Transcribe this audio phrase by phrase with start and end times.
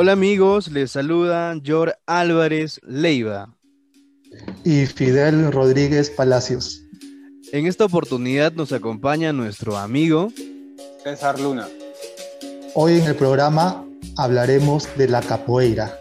[0.00, 3.52] Hola amigos, les saluda Jor Álvarez Leiva.
[4.62, 6.84] Y Fidel Rodríguez Palacios.
[7.50, 10.30] En esta oportunidad nos acompaña nuestro amigo
[11.02, 11.66] César Luna.
[12.74, 13.84] Hoy en el programa
[14.16, 16.00] hablaremos de la capoeira.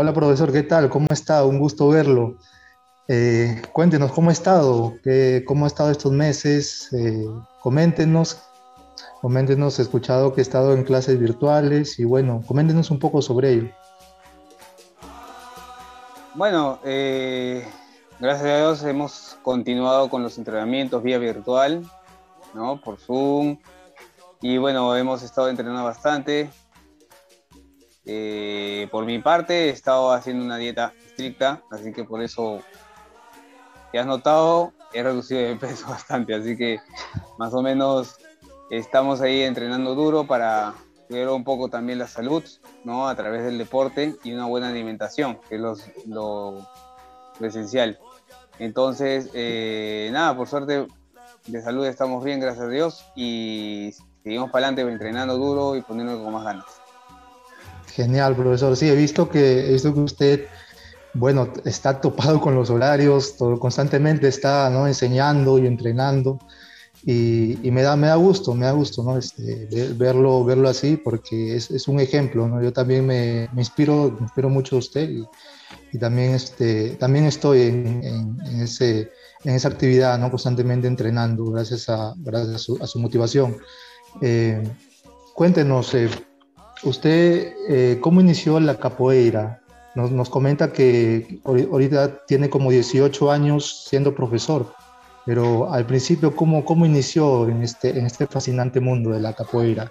[0.00, 0.88] Hola profesor, ¿qué tal?
[0.88, 1.44] ¿Cómo está?
[1.44, 2.36] Un gusto verlo.
[3.08, 4.94] Eh, cuéntenos cómo ha estado,
[5.44, 7.26] cómo ha estado estos meses, eh,
[7.60, 8.40] coméntenos,
[9.20, 13.54] coméntenos, he escuchado que ha estado en clases virtuales y bueno, coméntenos un poco sobre
[13.54, 13.70] ello.
[16.36, 17.66] Bueno, eh,
[18.20, 21.82] gracias a Dios hemos continuado con los entrenamientos vía virtual,
[22.54, 22.80] ¿no?
[22.80, 23.58] Por Zoom.
[24.42, 26.50] Y bueno, hemos estado entrenando bastante.
[28.10, 32.62] Eh, por mi parte, he estado haciendo una dieta estricta, así que por eso,
[33.92, 36.80] ya has notado, he reducido de peso bastante, así que
[37.36, 38.16] más o menos
[38.70, 40.72] estamos ahí entrenando duro para
[41.06, 42.42] cuidar un poco también la salud,
[42.82, 43.08] ¿no?
[43.08, 45.60] A través del deporte y una buena alimentación, que es
[46.06, 46.66] lo,
[47.40, 47.98] esencial.
[48.58, 50.86] Entonces, eh, nada, por suerte
[51.46, 56.24] de salud estamos bien, gracias a Dios, y seguimos para adelante entrenando duro y poniéndole
[56.24, 56.77] con más ganas.
[57.98, 58.76] Genial, profesor.
[58.76, 60.46] Sí, he visto que, he visto que usted,
[61.14, 64.86] bueno, está topado con los horarios, todo, constantemente está ¿no?
[64.86, 66.38] enseñando y entrenando.
[67.04, 69.18] Y, me, da, me da gusto, me da gusto ¿no?
[69.18, 72.46] Este, verlo, verlo así porque es, es, un ejemplo.
[72.46, 72.62] ¿no?
[72.62, 75.10] Yo también me, me, inspiro, inspiro mucho a usted
[75.92, 79.10] y, también, este, también estoy en, en, ese,
[79.42, 80.30] en esa actividad, ¿no?
[80.30, 83.56] constantemente entrenando gracias a, gracias a su motivación.
[84.20, 84.62] Eh,
[85.34, 86.08] cuéntenos, eh,
[86.82, 89.60] ¿Usted eh, cómo inició la capoeira?
[89.94, 94.72] Nos, comenta que ahorita tiene como 18 años siendo profesor,
[95.26, 99.90] pero al principio, ¿cómo, cómo inició en este, en este fascinante mundo de la capoeira?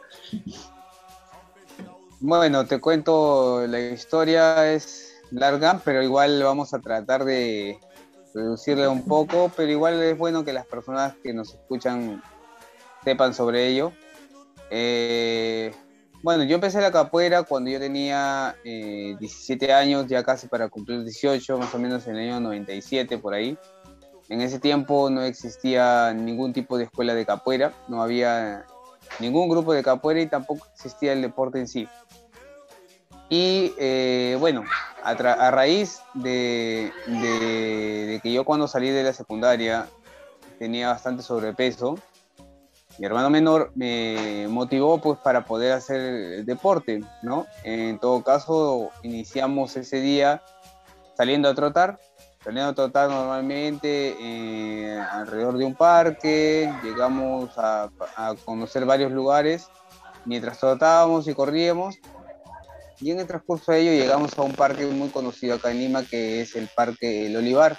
[2.22, 7.78] Bueno, te cuento, la historia es larga, pero igual vamos a tratar de
[8.34, 12.24] reducirla un poco, pero igual es bueno que las personas que nos escuchan
[13.04, 13.92] sepan sobre ello.
[14.70, 15.74] Eh,
[16.24, 21.04] bueno, yo empecé la capoeira cuando yo tenía 17 eh, años, ya casi para cumplir
[21.04, 23.58] 18, más o menos en el año 97, por ahí.
[24.30, 28.66] En ese tiempo no existía ningún tipo de escuela de capoeira, no había
[29.20, 31.88] ningún grupo de capoeira y tampoco existía el deporte en sí.
[33.30, 34.64] Y eh, bueno,
[35.04, 39.88] a, raíz de, de que yo cuando salí de la secundaria
[40.60, 41.98] tenía bastante sobrepeso,
[42.98, 47.46] mi hermano menor me motivó pues para poder hacer el deporte, ¿no?
[47.64, 50.42] En todo caso, iniciamos ese día
[51.16, 52.00] saliendo a trotar,
[52.44, 57.90] saliendo a trotar normalmente eh, alrededor de un parque, llegamos a,
[58.46, 59.68] conocer varios lugares
[60.26, 61.96] mientras trotábamos y corríamos,
[63.00, 66.04] y en el transcurso de ello llegamos a un parque muy conocido acá en Lima
[66.04, 67.78] que es el Parque El Olivar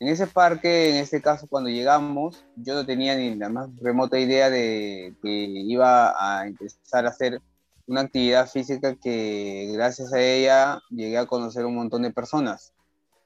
[0.00, 4.18] en ese parque, en este caso, cuando llegamos, yo no tenía ni la más remota
[4.18, 7.42] idea de que iba a empezar a hacer
[7.86, 12.72] una actividad física que gracias a ella llegué a conocer un montón de personas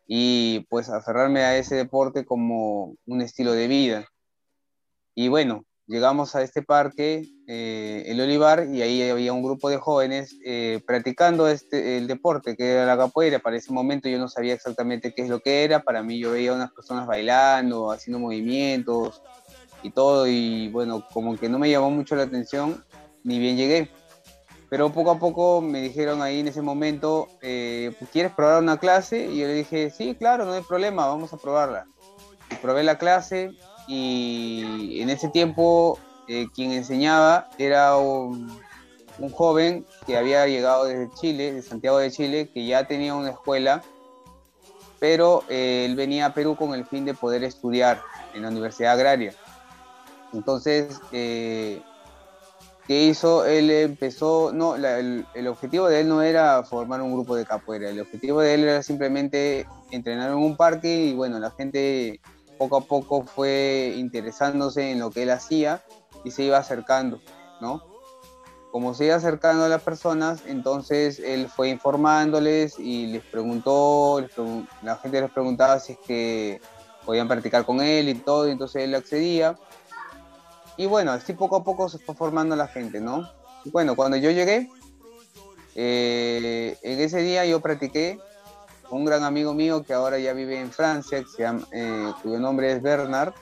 [0.09, 4.09] y pues aferrarme a ese deporte como un estilo de vida.
[5.15, 9.77] Y bueno, llegamos a este parque, eh, el Olivar, y ahí había un grupo de
[9.77, 13.39] jóvenes eh, practicando este, el deporte, que era la capoeira.
[13.39, 15.83] Para ese momento yo no sabía exactamente qué es lo que era.
[15.83, 19.23] Para mí yo veía unas personas bailando, haciendo movimientos
[19.83, 22.83] y todo, y bueno, como que no me llamó mucho la atención,
[23.23, 23.91] ni bien llegué.
[24.71, 29.27] Pero poco a poco me dijeron ahí en ese momento, eh, ¿quieres probar una clase?
[29.27, 31.87] Y yo le dije, sí, claro, no hay problema, vamos a probarla.
[32.51, 33.51] Y probé la clase,
[33.87, 38.49] y en ese tiempo eh, quien enseñaba era un,
[39.33, 43.83] joven que había llegado desde Chile, de Santiago de Chile, que ya tenía una escuela
[44.99, 48.01] pero eh, él venía a Perú con el fin de poder estudiar
[48.33, 49.35] en la Universidad Agraria.
[50.33, 51.83] Entonces, eh,
[52.87, 53.45] ¿qué hizo?
[53.45, 57.91] Él empezó, no, el, el, objetivo de él no era formar un grupo de capoeira,
[57.91, 62.21] el objetivo de él era simplemente entrenar en un parque y bueno, la gente
[62.59, 65.83] poco a poco fue interesándose en lo que él hacía
[66.25, 67.21] y se iba acercando,
[67.61, 67.83] ¿no?
[68.71, 74.27] Como se iba acercando a las personas, entonces él fue informándoles y les preguntó,
[74.83, 76.61] la gente les preguntaba si es que
[77.05, 79.57] podían practicar con él y todo, entonces él accedía.
[80.77, 83.31] Y bueno, así poco a poco se fue formando la gente, ¿no?
[83.65, 84.69] Y bueno, cuando yo llegué,
[85.77, 88.19] eh, en ese día yo practiqué
[88.95, 91.25] un gran amigo mío que ahora ya vive en Francia,
[91.73, 93.35] eh, cuyo nombre es Bernard.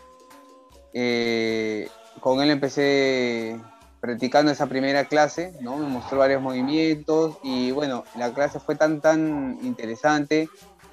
[0.94, 1.88] Eh,
[2.20, 3.60] con él empecé
[4.00, 5.76] practicando esa primera clase, ¿no?
[5.76, 10.48] Me mostró varios movimientos y bueno, la clase fue tan, tan interesante,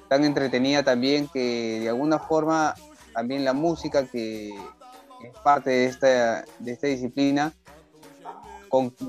[0.08, 2.74] tan entretenida también que de alguna forma
[3.14, 7.52] también la música que es parte de esta, de esta disciplina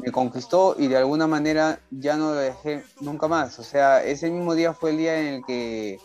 [0.03, 3.59] me conquistó y de alguna manera ya no lo dejé nunca más.
[3.59, 5.99] O sea, ese mismo día fue el día en el que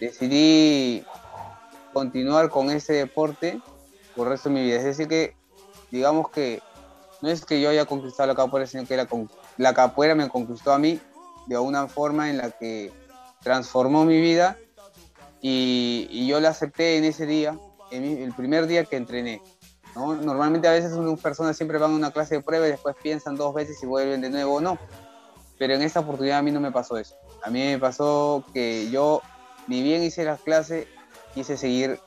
[0.00, 1.04] decidí
[1.92, 3.60] continuar con ese deporte
[4.14, 4.76] por el resto de mi vida.
[4.76, 5.34] Es decir que,
[5.90, 6.60] digamos que
[7.22, 9.08] no es que yo haya conquistado la capoeira, sino que la,
[9.56, 11.00] la capoeira me conquistó a mí
[11.46, 12.92] de una forma en la que
[13.42, 14.58] transformó mi vida
[15.40, 17.58] y, yo la acepté en ese día,
[17.90, 19.40] en el primer día que entrené.
[19.96, 20.14] ¿No?
[20.14, 23.34] Normalmente a veces unas personas siempre van a una clase de prueba y después piensan
[23.34, 24.78] dos veces si vuelven de nuevo o no.
[25.58, 27.16] Pero en esta oportunidad a mí no me pasó eso.
[27.42, 29.22] A mí me pasó que yo,
[29.66, 30.86] ni bien hice las clases,
[31.34, 31.98] quise seguir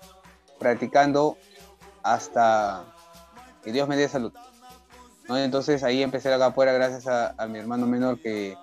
[0.60, 1.38] practicando
[2.04, 2.86] hasta
[3.64, 4.34] que Dios me dé salud.
[5.28, 8.58] Entonces ahí empecé la capoeira gracias a, mi hermano menor que,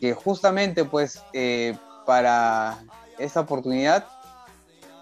[0.00, 1.76] que justamente pues eh,
[2.06, 2.78] para
[3.18, 4.06] esa oportunidad,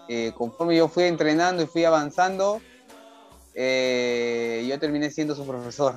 [0.09, 2.59] eh, conforme yo fui entrenando y fui avanzando,
[3.57, 5.95] eh, yo terminé siendo su profesor.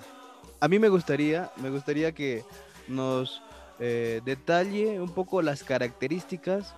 [0.59, 2.45] A mí me gustaría, me gustaría que
[2.89, 3.43] nos
[3.79, 6.75] detalle un poco las características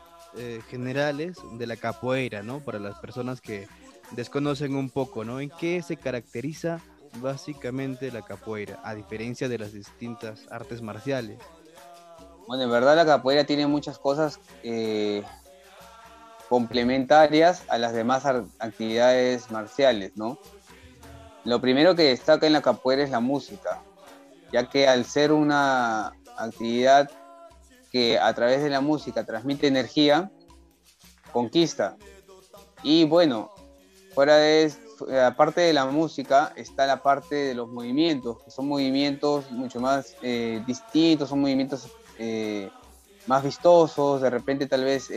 [0.69, 2.61] generales de la capoeira, ¿no?
[2.61, 3.67] Para las personas que
[4.13, 5.41] desconocen un poco, ¿no?
[5.41, 6.81] ¿En qué se caracteriza
[7.21, 11.39] básicamente la capoeira, a diferencia de las distintas artes marciales.
[12.47, 15.23] Bueno, en verdad la capoeira tiene muchas cosas eh,
[16.49, 20.39] complementarias a las demás actividades marciales, ¿no?
[21.45, 23.83] Lo primero que destaca en la capoeira es la música,
[24.53, 27.11] ya que al ser una actividad
[27.91, 30.31] que a través de la música transmite energía,
[31.33, 31.97] conquista.
[32.83, 33.51] Y bueno,
[34.15, 34.73] fuera de,
[35.09, 39.81] eh, aparte de la música, está la parte de los movimientos, que son movimientos mucho
[39.81, 42.71] más eh, distintos, son movimientos eh,
[43.27, 45.09] más vistosos, de repente tal vez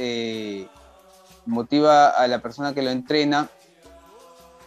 [1.45, 3.49] motiva a la persona que lo entrena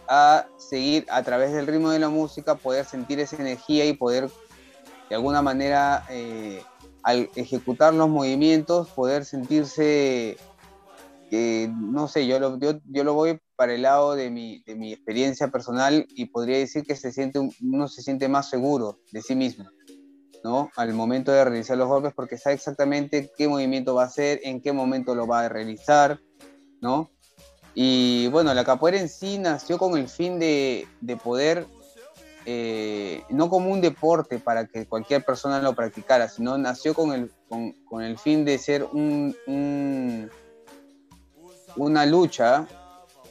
[0.09, 4.29] a seguir a través del ritmo de la música, poder sentir esa energía y poder
[5.09, 6.05] de alguna manera
[7.03, 10.37] al ejecutar los movimientos, poder sentirse
[11.31, 15.49] no sé, yo lo, yo, lo voy para el lado de mi, de mi experiencia
[15.49, 19.65] personal y podría decir que se siente, uno se siente más seguro de sí mismo,
[20.43, 20.69] ¿no?
[20.75, 24.61] Al momento de realizar los golpes porque sabe exactamente qué movimiento va a hacer, en
[24.61, 26.19] qué momento lo va a realizar,
[26.81, 27.11] ¿no?
[27.75, 31.67] Y bueno, la capoeira en sí nació con el fin de, de poder,
[32.45, 37.31] eh, no como un deporte para que cualquier persona lo practicara, sino nació con el,
[37.47, 40.29] con, con el fin de ser un, un
[41.75, 42.67] una lucha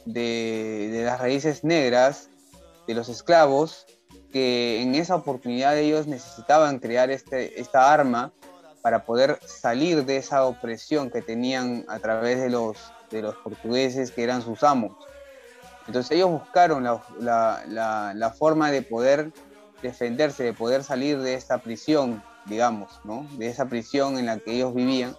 [0.05, 2.29] de, las raíces negras,
[2.87, 3.85] de los esclavos,
[4.31, 8.31] que en esa oportunidad ellos necesitaban crear este, esta arma
[8.81, 12.77] para poder salir de esa opresión que tenían a través de los,
[13.09, 14.91] de los portugueses que eran sus amos.
[15.87, 19.31] Entonces ellos buscaron la, la forma de poder
[19.81, 23.25] defenderse, de poder salir de esta prisión, digamos, ¿no?
[23.37, 25.15] de esa prisión en la que ellos vivían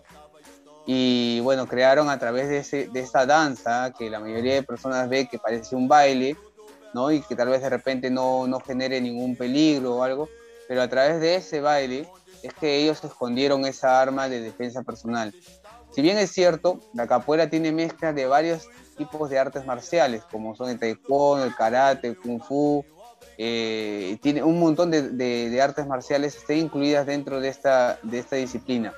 [0.86, 5.08] y bueno, crearon a través de, ese, de esta danza que la mayoría de personas
[5.08, 6.36] ve que parece un baile,
[6.94, 7.12] ¿no?
[7.12, 10.28] Y que tal vez de repente no, no genere ningún peligro o algo,
[10.66, 12.08] pero a través de ese baile
[12.42, 15.34] es que ellos escondieron esa arma de defensa personal.
[16.00, 20.56] Si bien es cierto, la capoeira tiene mezclas de varios tipos de artes marciales, como
[20.56, 22.82] son el taekwondo, el karate, el kung fu,
[23.36, 28.94] eh, tiene un montón de, artes marciales incluidas dentro de esta, disciplina.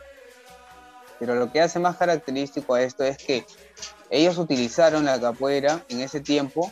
[1.18, 3.44] Pero lo que hace más característico a esto es que
[4.08, 6.70] ellos utilizaron la capoeira en ese tiempo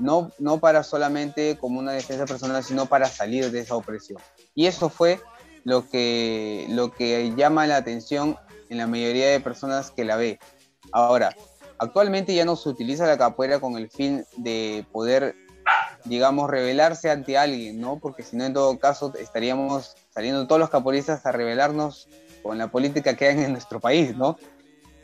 [0.00, 4.20] no, no para solamente como una defensa personal, sino para salir de esa opresión.
[4.56, 5.20] Y eso fue
[5.62, 6.66] lo que
[7.36, 8.36] llama la atención
[8.70, 10.38] en la mayoría de personas que la ve.
[10.92, 11.36] Ahora,
[11.78, 15.34] actualmente ya no se utiliza la capoeira con el fin de poder,
[16.04, 17.98] digamos, revelarse ante alguien, ¿no?
[17.98, 22.08] Porque si no, en todo caso, estaríamos saliendo todos los capoeiristas a revelarnos
[22.42, 24.38] con la política que hay en nuestro país, ¿no?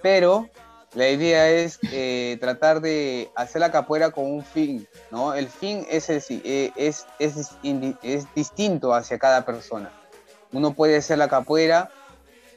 [0.02, 0.48] Pero
[0.94, 5.34] la idea es eh, tratar de hacer la capoeira con un fin, ¿no?
[5.34, 7.50] El fin es, eh, es, es,
[8.02, 9.92] es, distinto hacia cada persona.
[10.52, 11.90] Uno puede hacer la capoeira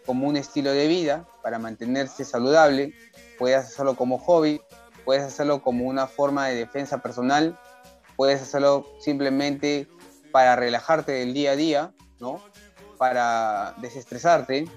[0.09, 2.95] como un estilo de vida para mantenerse saludable,
[3.37, 4.59] puedes hacerlo como hobby,
[5.05, 7.59] puedes hacerlo como una forma de defensa personal,
[8.15, 9.87] puedes hacerlo simplemente
[10.31, 12.41] para relajarte del día a día, ¿no?
[12.97, 14.67] Para desestresarte,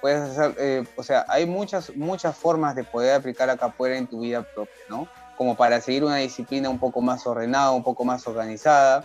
[0.00, 4.06] puedes hacer, eh, o sea, hay muchas, muchas formas de poder aplicar la capoeira en
[4.06, 5.06] tu vida propia, ¿no?
[5.36, 9.04] Como para seguir una disciplina un poco más ordenada, un poco más organizada,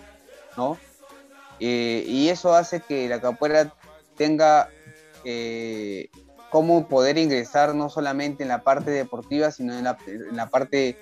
[0.55, 0.77] ¿no?
[1.59, 3.73] Eh, y eso hace que la capoeira
[4.15, 4.69] tenga
[5.29, 6.09] eh,
[6.49, 10.97] cómo poder ingresar no solamente en la parte deportiva, sino en la, en la parte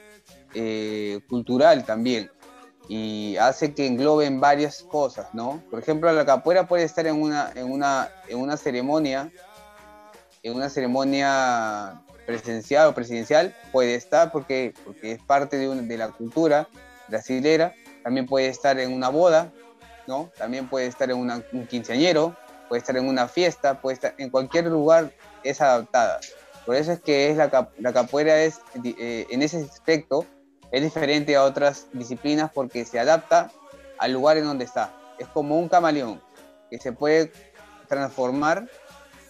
[1.30, 2.32] cultural también.
[2.88, 5.62] Y hace que engloben varias cosas, ¿no?
[5.70, 9.32] Por ejemplo, la capoeira puede estar en una, en una, en una ceremonia
[10.46, 16.10] en una ceremonia presencial o presidencial puede estar porque, porque es parte de, de la
[16.10, 16.68] cultura
[17.08, 19.52] brasilera, también puede estar en una boda,
[20.06, 20.30] ¿no?
[20.38, 22.36] También puede estar en un quinceañero,
[22.68, 25.12] puede estar en una fiesta, puede estar en cualquier lugar,
[25.44, 26.20] es adaptada.
[26.66, 30.26] Por eso es que es la, la capoeira es, eh, en ese aspecto
[30.72, 33.52] es diferente a otras disciplinas porque se adapta
[33.98, 34.94] al lugar en donde está.
[35.20, 36.22] Es como un camaleón
[36.70, 37.32] que se puede
[37.88, 38.68] transformar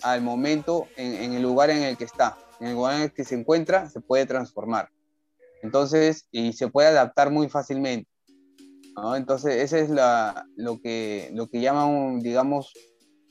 [0.01, 3.23] al momento en, el lugar en el que está, en el lugar en el que
[3.23, 4.89] se encuentra, se puede transformar.
[5.61, 8.09] Entonces, y se puede adaptar muy fácilmente.
[9.15, 12.73] Entonces, eso es la, lo, que, lo que llama, digamos,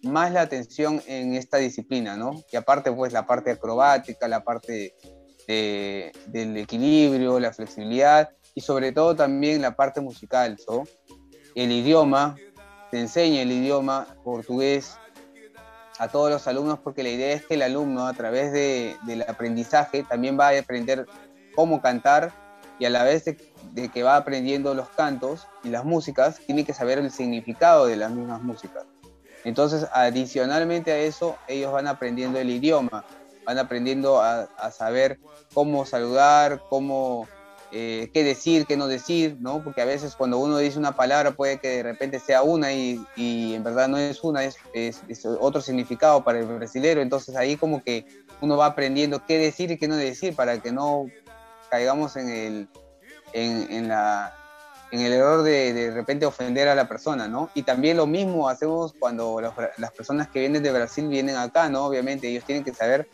[0.05, 2.43] más la atención en esta disciplina, ¿no?
[2.53, 4.95] Y aparte, pues, la parte acrobática, la parte
[5.47, 10.85] del equilibrio, la flexibilidad y sobre todo también la parte musical, ¿no?
[11.55, 12.37] El idioma,
[12.91, 14.97] se enseña el idioma portugués,
[15.99, 19.23] a todos los alumnos porque la idea es que el alumno a través de, del
[19.23, 21.07] aprendizaje también va a aprender
[21.55, 22.33] cómo cantar
[22.79, 26.75] y a la vez de, que va aprendiendo los cantos y las músicas, tiene que
[26.75, 28.85] saber el significado de las mismas músicas.
[29.45, 33.05] Entonces, adicionalmente a eso, ellos van aprendiendo el idioma,
[33.45, 35.19] van aprendiendo a, saber
[35.53, 37.29] cómo saludar, cómo
[37.71, 39.63] eh, qué decir, qué no decir, ¿no?
[39.63, 43.05] Porque a veces cuando uno dice una palabra puede que de repente sea una y,
[43.17, 44.57] en verdad no es una, es,
[45.39, 47.03] otro significado para el brasilero.
[47.03, 48.07] Entonces ahí como que
[48.41, 51.07] uno va aprendiendo qué decir y qué no decir para que no
[51.71, 52.69] caigamos en el,
[53.35, 54.44] en la,
[54.95, 57.51] en el error de de repente ofender a la persona, ¿no?
[57.53, 61.87] Y también lo mismo hacemos cuando las personas que vienen de Brasil vienen acá, ¿no?
[61.87, 63.09] Obviamente ellos tienen que saber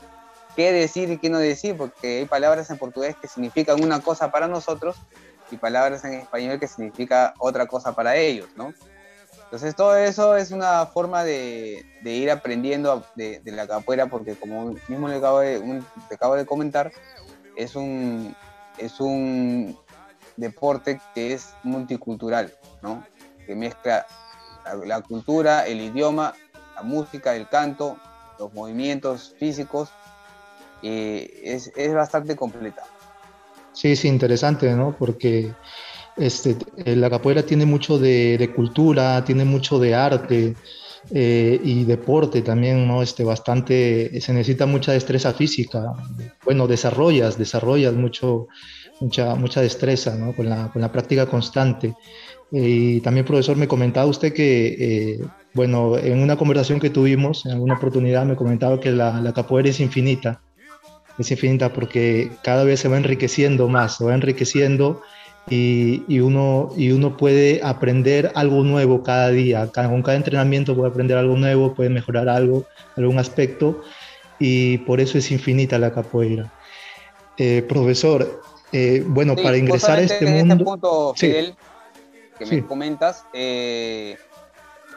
[0.55, 4.31] qué decir y qué no decir, porque hay palabras en portugués que significan una cosa
[4.31, 4.97] para nosotros
[5.51, 8.75] y palabras en español que significa otra cosa para ellos, ¿no?
[9.45, 15.09] Entonces todo eso es una forma de, ir aprendiendo de, la capoeira, porque como mismo
[15.09, 15.83] le acabo de,
[16.13, 16.93] acabo de comentar,
[17.57, 18.37] es un,
[18.77, 19.79] es un
[20.41, 23.05] deporte que es multicultural, ¿no?
[23.47, 24.07] Que mezcla
[24.85, 26.35] la cultura, el idioma,
[26.75, 27.97] la música, el canto,
[28.39, 29.91] los movimientos físicos
[30.83, 32.85] es, es, bastante completa.
[33.73, 34.97] Sí, sí, interesante, ¿no?
[34.99, 35.53] Porque
[36.17, 40.57] este, eh, la capoeira tiene mucho de, de cultura, tiene mucho de arte
[41.13, 43.03] eh, y deporte también, ¿no?
[43.03, 45.93] Este, bastante, se necesita mucha destreza física.
[46.45, 48.49] Bueno, desarrollas, desarrollas mucho,
[49.01, 50.35] mucha, mucha destreza, ¿no?
[50.35, 51.95] Con la, con la práctica constante.
[52.53, 55.21] Y también, profesor, me comentaba usted que, eh,
[55.55, 59.71] bueno, en una conversación que tuvimos, en alguna oportunidad, me comentaba que la, la capoeira
[59.71, 60.41] es infinita
[61.21, 65.03] es infinita porque cada vez se va enriqueciendo más, se va enriqueciendo
[65.49, 69.67] y, y, uno, y uno puede aprender algo nuevo cada día.
[69.67, 72.65] con cada entrenamiento puede aprender algo nuevo, puede mejorar algo,
[72.97, 73.83] algún aspecto
[74.39, 76.53] y por eso es infinita la capoeira.
[77.37, 78.43] Eh, profesor,
[78.73, 80.55] eh, bueno, para ingresar a este mundo...
[80.55, 81.57] Este punto, Fidel,
[82.39, 84.17] que me comentas, eh,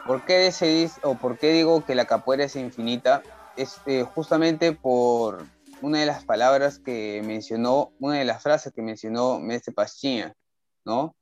[0.06, 3.22] ¿por qué decidís o por qué digo que la capoeira es infinita?
[3.56, 3.80] Es
[4.14, 5.44] justamente por,
[5.84, 10.34] una de las palabras que mencionó, una de las frases que mencionó Mestre Pastinha,
[10.84, 11.14] ¿no?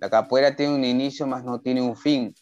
[0.00, 2.34] La capoeira tiene un inicio, más no tiene un fin.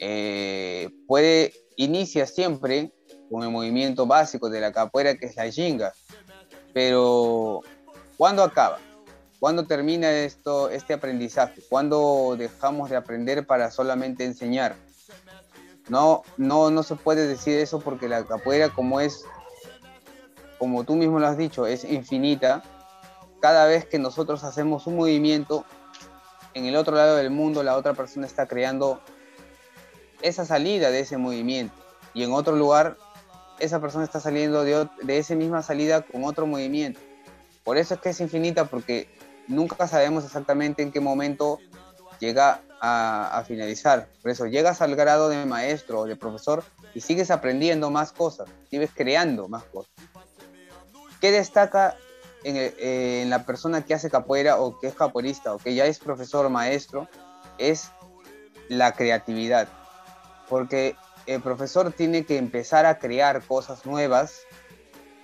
[0.00, 2.92] Eh, puede, inicia siempre
[3.30, 5.92] con el movimiento básico de la capoeira, que es la jinga,
[6.72, 7.60] pero
[8.20, 8.78] ¿cuándo acaba?
[9.38, 11.62] ¿Cuándo termina esto, este aprendizaje?
[11.70, 14.76] ¿Cuándo dejamos de aprender para solamente enseñar?
[15.88, 19.24] No, no, no se puede decir eso porque la capoeira, como es
[20.58, 22.62] como tú mismo lo has dicho, es infinita,
[23.40, 25.64] cada vez que nosotros hacemos un movimiento,
[26.52, 29.00] en el otro lado del mundo la otra persona está creando
[30.20, 31.74] esa salida de ese movimiento.
[32.12, 32.98] Y en otro lugar,
[33.60, 37.00] esa persona está saliendo de, de esa misma salida con otro movimiento.
[37.70, 39.06] Por eso es que es infinita, porque
[39.46, 41.60] nunca sabemos exactamente en qué momento
[42.18, 44.08] llega a, finalizar.
[44.20, 46.64] Por eso llegas al grado de maestro o de profesor
[46.96, 49.92] y sigues aprendiendo más cosas, sigues creando más cosas.
[51.20, 51.96] ¿Qué destaca
[52.42, 56.46] en, la persona que hace capoeira o que es capoeirista o que ya es profesor
[56.46, 57.06] o maestro?
[57.56, 57.92] Es
[58.68, 59.68] la creatividad.
[60.48, 60.96] Porque
[61.26, 64.40] el profesor tiene que empezar a crear cosas nuevas,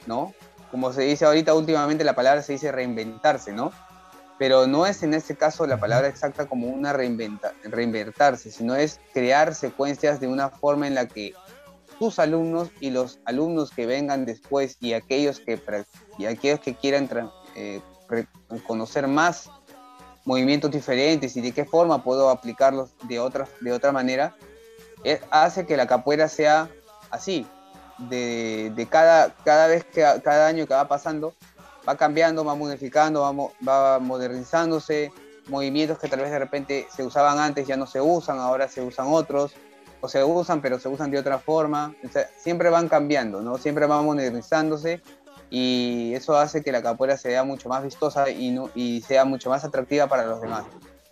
[0.06, 0.32] ¿no?
[0.70, 3.72] Como se dice ahorita últimamente la palabra se dice reinventarse, ¿no?
[4.38, 9.00] pero no es en este caso la palabra exacta como una reinventa, reinventarse, sino es
[9.12, 11.34] crear secuencias de una forma en la que
[11.98, 15.60] tus alumnos y los alumnos que vengan después y aquellos que,
[16.18, 17.08] y aquellos que quieran
[17.54, 17.80] eh,
[18.66, 19.50] conocer más
[20.26, 24.36] movimientos diferentes y de qué forma puedo aplicarlos de otra, de otra manera,
[25.04, 26.68] eh, hace que la capoeira sea
[27.10, 27.46] así,
[27.98, 31.34] de, de, cada, cada vez que cada año que va pasando,
[31.88, 33.32] va cambiando, va modificando, va,
[33.66, 35.12] va modernizándose,
[35.48, 38.82] movimientos que tal vez de repente se usaban antes ya no se usan, ahora se
[38.82, 39.54] usan otros,
[40.00, 41.94] o se usan pero se usan de otra forma,
[42.38, 43.58] siempre van cambiando, ¿no?
[43.58, 45.00] Siempre van modernizándose
[45.50, 49.50] y eso hace que la capoeira sea mucho más vistosa y, no, y sea mucho
[49.50, 50.64] más atractiva para los demás.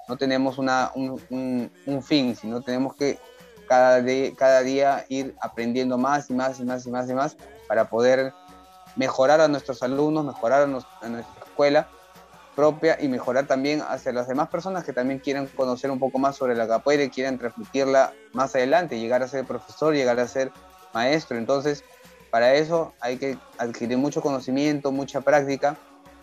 [0.09, 3.19] No tenemos una, un, un, fin, sino tenemos que
[3.69, 7.37] cada, de, cada día ir aprendiendo más y más y más y más y más
[7.69, 8.33] para poder
[8.97, 11.89] mejorar a nuestros alumnos, mejorar a, nuestra escuela
[12.55, 16.37] propia y mejorar también hacia las demás personas que también quieran conocer un poco más
[16.37, 20.53] sobre la capoeira y quieran transmitirla más adelante, llegar a ser profesor, llegar a ser
[20.93, 21.37] maestro.
[21.37, 21.83] Entonces,
[22.31, 25.77] para eso hay que adquirir mucho conocimiento, mucha práctica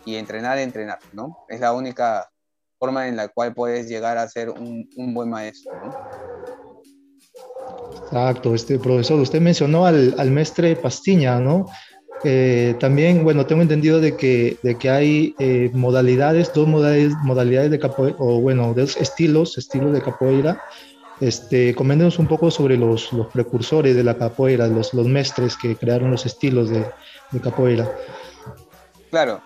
[0.04, 1.44] y entrenar, entrenar, ¿no?
[1.48, 2.30] Es la única
[2.78, 5.72] forma en la cual puedes llegar a ser un, buen maestro,
[8.12, 11.64] Exacto, este profesor, usted mencionó al, al mestre Pastiña, ¿no?
[12.24, 17.70] Eh, también, bueno, tengo entendido de que, de que hay eh, modalidades, dos modalidades, modalidades
[17.70, 20.62] de capoeira, o bueno, dos estilos, estilos de capoeira.
[21.20, 25.74] Este, coméntenos un poco sobre los, los precursores de la capoeira, los, los mestres que
[25.74, 26.84] crearon los estilos de,
[27.30, 27.90] de capoeira.
[29.10, 29.40] Claro.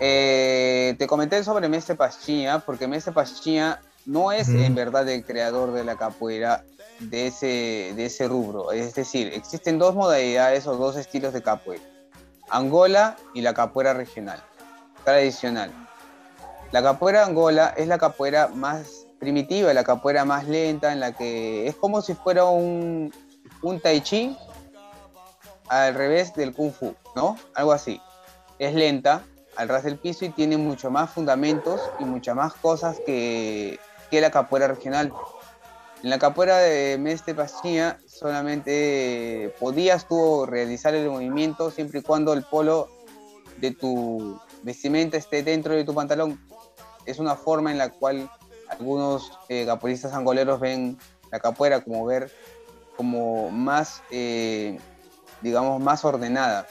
[0.00, 5.72] Eh, te comenté sobre Mestre Paschiña, porque Mestre Paschiña no es en verdad el creador
[5.72, 6.64] de la capoeira
[7.00, 8.72] de ese, de ese rubro.
[8.72, 11.84] Es decir, existen dos modalidades o dos estilos de capoeira.
[12.48, 14.40] Angola y la capoeira regional,
[15.04, 15.72] tradicional.
[16.70, 21.66] La capoeira angola es la capoeira más primitiva, la capoeira más lenta, en la que
[21.66, 23.12] es como si fuera un,
[23.62, 24.36] un tai chi
[25.68, 27.36] al revés del kung fu, ¿no?
[27.54, 28.00] Algo así.
[28.58, 29.22] Es lenta,
[29.56, 34.20] al ras del piso y tiene mucho más fundamentos y muchas más cosas que, que
[34.20, 35.12] la capoeira regional.
[36.02, 42.32] En la capoeira de Mestre Pastilla solamente podías tú realizar el movimiento siempre y cuando
[42.32, 42.88] el polo
[43.56, 46.40] de tu vestimenta esté dentro de tu pantalón.
[47.06, 48.30] Es una forma en la cual
[48.68, 50.98] algunos eh, capoeiristas angoleros ven
[51.30, 52.30] la capoeira como ver
[52.96, 54.78] como más, eh,
[55.42, 56.66] digamos, más ordenada.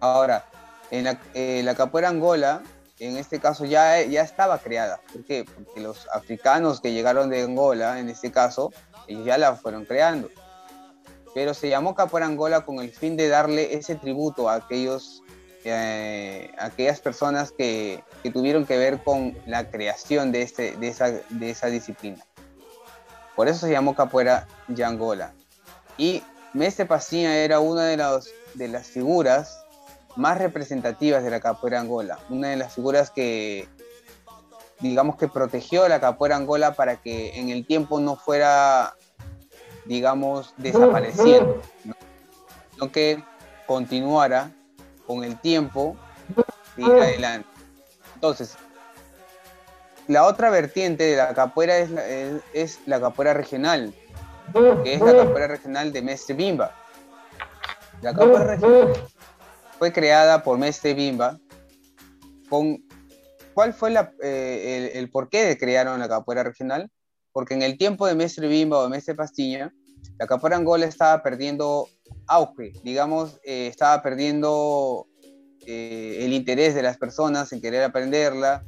[0.00, 0.46] Ahora,
[0.90, 2.62] en la, eh, la capoeira angola
[3.00, 5.00] en este caso ya, ya estaba creada.
[5.10, 5.44] ¿Por qué?
[5.44, 8.72] Porque los africanos que llegaron de Angola, en este caso,
[9.06, 10.28] ellos ya la fueron creando.
[11.34, 15.22] Pero se llamó Capoeira Angola con el fin de darle ese tributo a aquellos,
[15.64, 21.10] eh, aquellas personas que, que, tuvieron que ver con la creación de, este, de, esa,
[21.10, 22.22] de esa disciplina.
[23.34, 25.32] Por eso se llamó Capoeira de Angola.
[25.96, 27.96] Y Mestre Pastinha era una de,
[28.54, 29.59] de las figuras
[30.20, 32.18] más representativas de la capoeira angola.
[32.28, 33.66] Una de las figuras que,
[34.80, 38.94] digamos que protegió la capoeira angola para que en el tiempo no fuera,
[39.86, 41.62] digamos, desapareciendo,
[42.72, 43.24] sino que
[43.66, 44.52] continuara
[45.06, 45.96] con el tiempo
[46.76, 47.48] y adelante.
[48.14, 48.56] Entonces,
[50.06, 52.06] la otra vertiente de la capoeira es la,
[52.52, 53.94] es, la capoeira regional,
[54.84, 56.74] que es la capoeira regional de Mestre Bimba.
[58.02, 58.92] La capoeira regional
[59.80, 61.40] fue creada por Mestre Bimba.
[62.50, 62.84] Con,
[63.54, 66.90] ¿Cuál fue eh, el, porqué de crearon la capoeira regional?
[67.32, 69.72] Porque en el tiempo de Mestre Bimba o Mestre Pastiña,
[70.18, 71.88] la capoeira angola estaba perdiendo
[72.26, 75.06] auge, digamos, eh, estaba perdiendo
[75.66, 78.62] eh, el interés de las personas en querer aprenderla,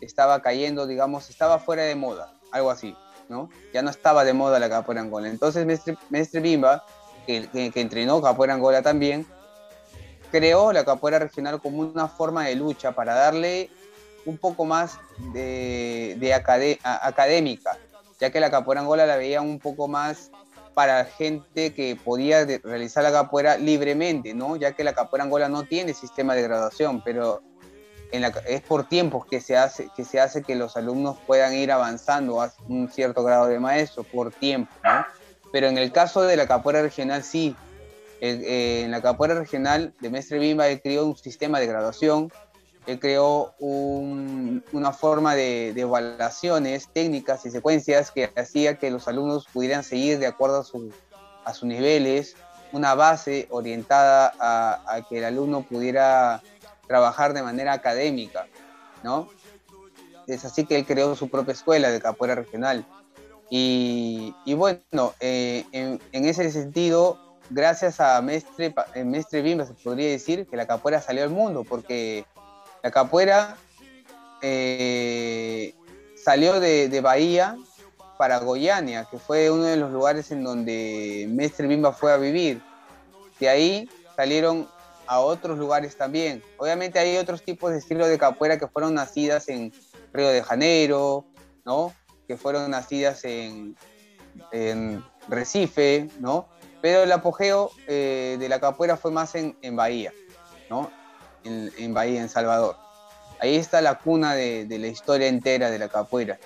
[0.00, 2.96] estaba cayendo, digamos, estaba fuera de moda, algo así,
[3.28, 3.48] ¿no?
[3.72, 5.28] Ya no estaba de moda la capoeira angola.
[5.28, 6.84] Entonces Mestre, Mestre Bimba,
[7.28, 9.24] que, que, que entrenó capoeira angola también,
[10.30, 13.70] creó la capoeira regional como una forma de lucha para darle
[14.26, 14.98] un poco más
[15.32, 17.78] de, académica,
[18.20, 20.30] ya que la capoeira angola la veían un poco más
[20.74, 24.56] para gente que podía realizar la capoeira libremente, ¿no?
[24.56, 27.42] Ya que la capoeira angola no tiene sistema de graduación, pero
[28.12, 32.40] es por tiempos que se, hace, que se hace que los alumnos puedan ir avanzando
[32.40, 35.04] a un cierto grado de maestro, por tiempo, ¿no?
[35.50, 37.56] Pero en el caso de la capoeira regional sí,
[38.20, 42.32] eh, en la capoeira regional de Mestre Bimba él creó un sistema de graduación,
[42.88, 49.84] él creó una forma de, evaluaciones técnicas y secuencias que hacía que los alumnos pudieran
[49.84, 50.64] seguir de acuerdo
[51.44, 52.34] a, sus niveles,
[52.72, 56.42] una base orientada a, que el alumno pudiera
[56.86, 58.46] trabajar de manera académica,
[59.02, 59.28] ¿no?
[60.26, 62.86] Es así que él creó su propia escuela de capoeira regional.
[63.50, 67.18] Y, bueno, eh, en, ese sentido,
[67.50, 71.64] gracias a Mestre, eh, Mestre Bimba se podría decir que la capoeira salió al mundo,
[71.64, 72.24] porque
[72.82, 73.56] la capoeira
[74.42, 75.74] eh,
[76.16, 77.56] salió de, Bahía
[78.16, 82.60] para Goiânia, que fue uno de los lugares en donde Mestre Bimba fue a vivir.
[83.38, 84.68] De ahí salieron
[85.06, 86.42] a otros lugares también.
[86.58, 89.72] Obviamente hay otros tipos de estilos de capoeira que fueron nacidas en
[90.12, 91.24] Río de Janeiro,
[91.64, 91.94] ¿no?
[92.26, 93.74] Que fueron nacidas en,
[95.28, 96.48] Recife, ¿no?
[96.80, 100.12] Pero el apogeo eh, de la capoeira fue más en, Bahía,
[100.70, 100.90] ¿no?
[101.44, 102.76] En, Bahía, en Salvador.
[103.40, 106.38] Ahí está la cuna de, la historia entera de la capoeira.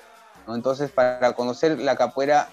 [0.47, 0.55] ¿no?
[0.55, 2.49] Entonces, para conocer la capoeira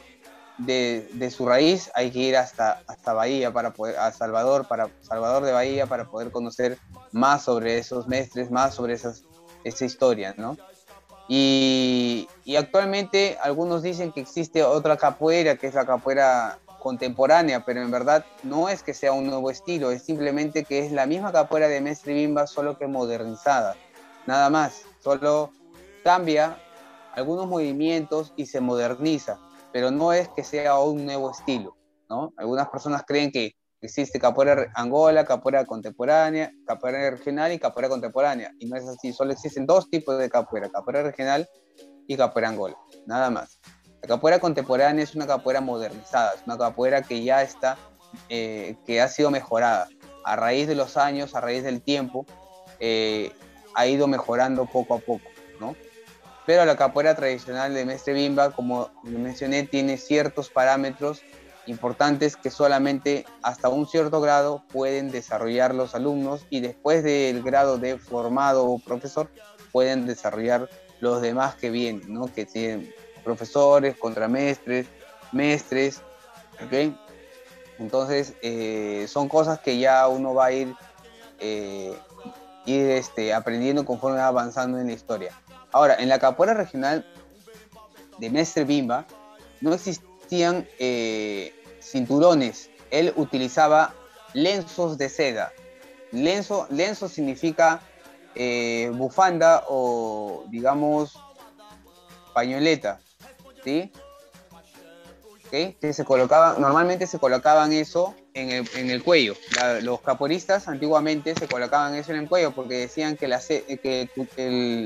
[0.58, 5.44] de, su raíz hay que ir hasta, hasta Bahía, para poder, a Salvador, para Salvador
[5.44, 6.78] de Bahía, para poder conocer
[7.12, 9.24] más sobre esos mestres, más sobre esas,
[9.64, 10.58] esa historia, ¿no?
[11.28, 17.82] Y, y, actualmente algunos dicen que existe otra capoeira, que es la capoeira contemporánea, pero
[17.82, 21.32] en verdad no es que sea un nuevo estilo, es simplemente que es la misma
[21.32, 23.76] capoeira de Mestre Bimba, solo que modernizada,
[24.26, 25.52] nada más, solo
[26.04, 26.58] cambia
[27.14, 29.38] algunos movimientos y se moderniza
[29.72, 31.76] pero no es que sea un nuevo estilo,
[32.10, 32.34] ¿no?
[32.38, 38.68] Algunas personas creen que existe capoeira angola, capoeira contemporánea, capoeira regional y capoeira contemporánea, y
[38.68, 41.48] no es así, solo existen dos tipos de capoeira, capoeira regional
[42.08, 43.60] y capoeira angola, nada más.
[44.02, 47.78] La capoeira contemporánea es una capoeira modernizada, es una capoeira que ya está,
[48.30, 49.90] eh, que ha sido mejorada.
[50.24, 52.26] A raíz de los años, a raíz del tiempo,
[52.80, 53.32] eh,
[53.76, 55.28] ha ido mejorando poco a poco,
[55.60, 55.76] ¿no?
[56.50, 61.22] pero la capoeira tradicional de Mestre Bimba, como mencioné, tiene ciertos parámetros
[61.68, 67.78] importantes que solamente hasta un cierto grado pueden desarrollar los alumnos y después del grado
[67.78, 69.30] de formado o profesor
[69.72, 70.68] pueden desarrollar
[71.02, 72.34] los demás que vienen, ¿no?
[72.34, 72.92] que tienen
[73.30, 74.88] profesores, contramestres,
[75.32, 76.02] mestres,
[76.66, 76.96] ¿ok?
[77.78, 80.76] Entonces, eh, son cosas que ya uno va a ir,
[81.40, 81.96] eh,
[82.66, 85.32] ir este, aprendiendo conforme va avanzando en la historia.
[85.72, 87.06] Ahora, en la capoeira regional
[88.18, 89.06] de Mestre Bimba
[89.62, 92.72] no existían eh, cinturones.
[92.90, 93.94] Él utilizaba
[94.34, 95.54] lenzos de seda.
[96.12, 97.82] Lenzo, lenzo significa
[98.94, 101.20] bufanda o, digamos,
[102.34, 103.02] pañoleta.
[105.52, 109.36] Que se normalmente se colocaban eso en el, en el cuello.
[109.82, 114.10] los caporistas antiguamente se colocaban eso en el cuello porque decían que la, que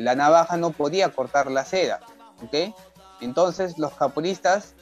[0.02, 2.00] la navaja no podía cortar la seda.
[3.20, 4.76] Entonces los caporistas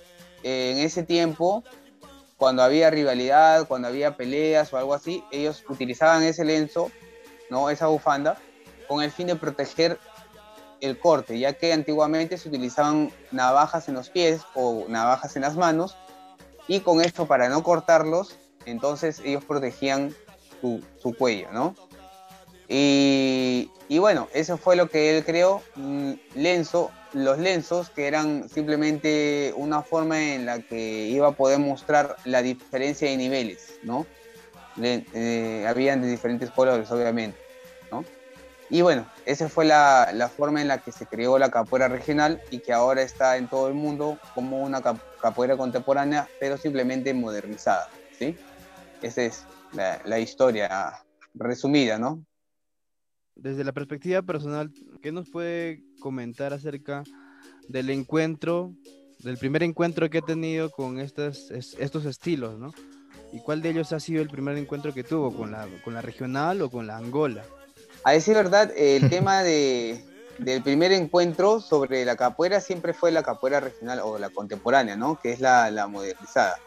[0.44, 1.64] eh, en ese tiempo,
[2.38, 6.92] cuando había rivalidad, cuando había peleas o algo así, ellos utilizaban ese lenzo,
[7.50, 7.70] ¿no?
[7.70, 8.38] esa bufanda,
[8.88, 10.00] con el fin de proteger
[10.82, 15.56] el corte, ya que antiguamente se utilizaban navajas en los pies o navajas en las
[15.56, 15.96] manos,
[16.68, 20.14] y con esto para no cortarlos, entonces ellos protegían
[20.62, 21.76] su, cuello, ¿no?
[22.68, 25.62] Y, bueno, eso fue lo que él creó,
[26.36, 32.16] lenzo, los lenzos que eran simplemente una forma en la que iba a poder mostrar
[32.24, 34.06] la diferencia de niveles, ¿no?
[34.82, 37.38] Eh, habían de diferentes colores, obviamente,
[37.92, 38.06] ¿no?
[38.70, 42.60] Y bueno, esa fue la, forma en la que se creó la capoeira regional y
[42.60, 48.36] que ahora está en todo el mundo como una capoeira contemporánea, pero simplemente modernizada, ¿sí?
[49.02, 50.94] Esa es la, historia
[51.34, 52.26] resumida, ¿no?
[53.36, 54.70] Desde la perspectiva personal,
[55.02, 57.04] ¿qué nos puede comentar acerca
[57.70, 58.74] del encuentro,
[59.20, 62.74] del primer encuentro que ha tenido con estos, estilos, ¿no?
[63.32, 66.70] ¿Y cuál de ellos ha sido el primer encuentro que tuvo con la regional o
[66.70, 67.46] con la Angola?
[68.04, 70.04] A decir verdad, el tema de,
[70.38, 75.20] del primer encuentro sobre la capoeira siempre fue la capoeira regional o la contemporánea, ¿no?
[75.20, 76.58] Que es la, modernizada.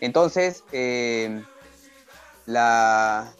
[0.00, 1.42] Entonces, eh,
[2.46, 3.32] la,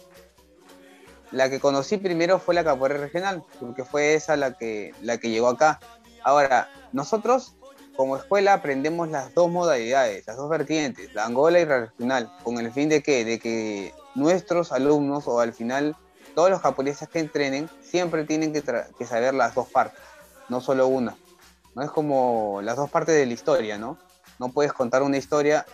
[1.31, 5.29] la que conocí primero fue la capoeira regional, porque fue esa la que, la que
[5.29, 5.79] llegó acá.
[6.23, 7.55] Ahora, nosotros
[7.95, 12.57] como escuela aprendemos las dos modalidades, las dos vertientes, la angola y la regional, con
[12.57, 15.95] el fin de que, de que nuestros alumnos o al final
[16.35, 19.99] todos los capoeiristas que entrenen siempre tienen que, que, saber las dos partes,
[20.49, 21.17] no solo una.
[21.73, 23.97] No es como las dos partes de la historia, ¿no?
[24.37, 25.65] No puedes contar una historia,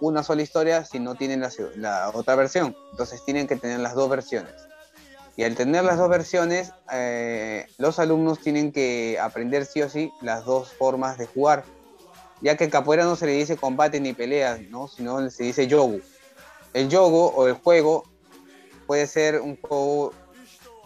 [0.00, 2.76] una sola historia, si no tienen la, la otra versión.
[2.90, 4.52] Entonces tienen que tener las dos versiones.
[5.36, 10.12] Y al tener las dos versiones, eh, los alumnos tienen que aprender sí o sí
[10.20, 11.64] las dos formas de jugar.
[12.40, 14.86] Ya que capoeira no se le dice combate ni pelea, ¿no?
[14.86, 15.98] sino se dice yogo.
[16.72, 18.04] El yogo o el juego
[18.86, 20.12] puede ser un juego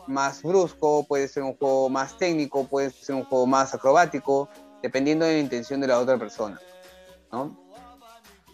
[0.06, 4.48] más brusco, puede ser un juego más técnico, puede ser un juego más acrobático,
[4.82, 6.58] dependiendo de la intención de la otra persona.
[7.30, 7.56] ¿no?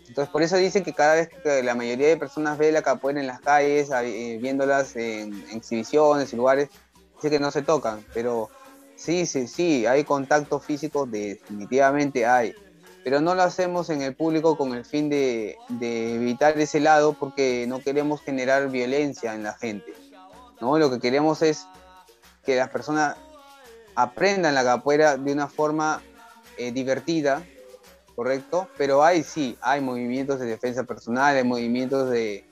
[0.08, 3.20] Entonces, por eso dicen que cada vez que la mayoría de personas ve la capoeira
[3.20, 6.68] en las calles, eh, viéndolas en, exhibiciones y lugares,
[7.16, 8.04] dice que no se tocan.
[8.12, 8.50] Pero
[8.96, 12.54] sí, sí, sí, hay contacto físico, definitivamente hay.
[13.04, 17.66] Pero no lo hacemos en el público con el fin de, evitar ese lado porque
[17.68, 19.92] no queremos generar violencia en la gente.
[20.60, 20.78] ¿no?
[20.78, 21.66] Lo que queremos es
[22.44, 23.16] que las personas
[23.94, 26.02] aprendan la capoeira de una forma
[26.56, 27.44] eh, divertida,
[28.16, 28.68] ¿correcto?
[28.78, 32.44] Pero hay, sí, hay movimientos de defensa personal, hay movimientos de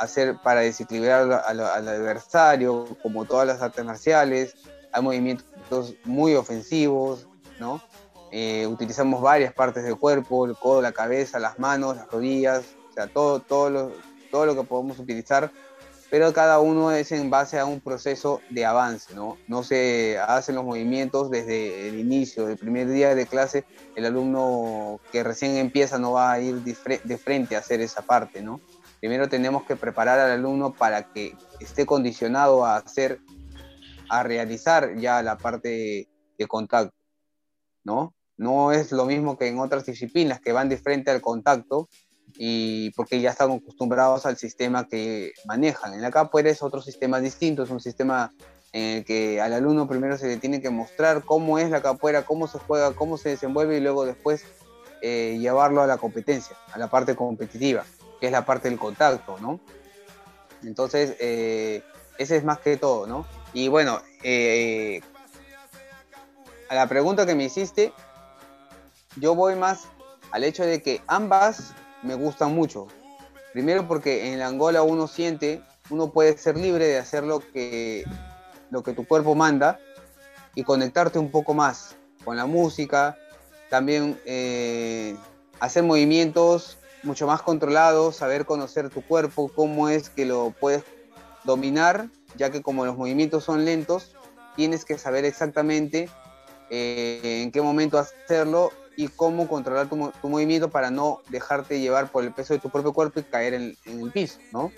[0.00, 4.54] hacer para desequilibrar al, adversario, como todas las artes marciales,
[4.92, 7.26] hay movimientos muy ofensivos,
[7.58, 7.82] ¿no?
[8.30, 12.92] Eh, utilizamos varias partes del cuerpo, el codo, la cabeza, las manos, las rodillas, o
[12.92, 13.92] sea, todo, todo,
[14.30, 15.50] todo lo que podemos utilizar
[16.10, 19.38] pero cada uno es en base a un proceso de avance, ¿no?
[19.46, 23.64] No se hacen los movimientos desde el inicio, el primer día de clase,
[23.94, 28.42] el alumno que recién empieza no va a ir de frente a hacer esa parte,
[28.42, 28.60] ¿no?
[28.98, 33.20] Primero tenemos que preparar al alumno para que esté condicionado a hacer,
[34.08, 36.96] a realizar ya la parte de contacto,
[37.84, 38.14] ¿no?
[38.40, 41.90] No es lo mismo que en otras disciplinas que van de frente al contacto,
[42.38, 45.92] y porque ya están acostumbrados al sistema que manejan.
[45.92, 48.32] En la capoeira es otro sistema distinto, es un sistema
[48.72, 52.22] en el que al alumno primero se le tiene que mostrar cómo es la capoeira,
[52.22, 54.44] cómo se juega, cómo se desenvuelve y luego después
[55.02, 57.84] eh, llevarlo a la competencia, a la parte competitiva,
[58.20, 59.60] que es la parte del contacto, ¿no?
[60.62, 61.82] Entonces, eh,
[62.16, 63.26] ese es más que todo, ¿no?
[63.52, 65.02] Y bueno, eh,
[66.70, 67.92] a la pregunta que me hiciste,
[69.16, 69.84] yo voy más
[70.30, 72.86] al hecho de que ambas me gustan mucho.
[73.52, 78.04] Primero porque en la Angola uno siente, uno puede ser libre de hacer lo que,
[78.70, 79.80] lo que tu cuerpo manda
[80.54, 83.16] y conectarte un poco más con la música,
[83.68, 85.16] también eh,
[85.58, 90.84] hacer movimientos mucho más controlados, saber conocer tu cuerpo, cómo es que lo puedes
[91.44, 94.14] dominar, ya que como los movimientos son lentos,
[94.54, 96.08] tienes que saber exactamente
[96.68, 98.70] eh, en qué momento hacerlo
[99.00, 102.92] y cómo controlar tu, movimiento para no dejarte llevar por el peso de tu propio
[102.92, 104.70] cuerpo y caer en, el piso, ¿no?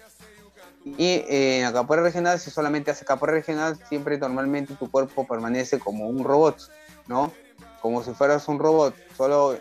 [0.85, 5.27] Y eh, en la capoeira regional, si solamente hace capoeira regional, siempre normalmente tu cuerpo
[5.27, 6.71] permanece como un robot,
[7.09, 7.33] ¿no?
[7.81, 9.59] Como si fueras un robot, solo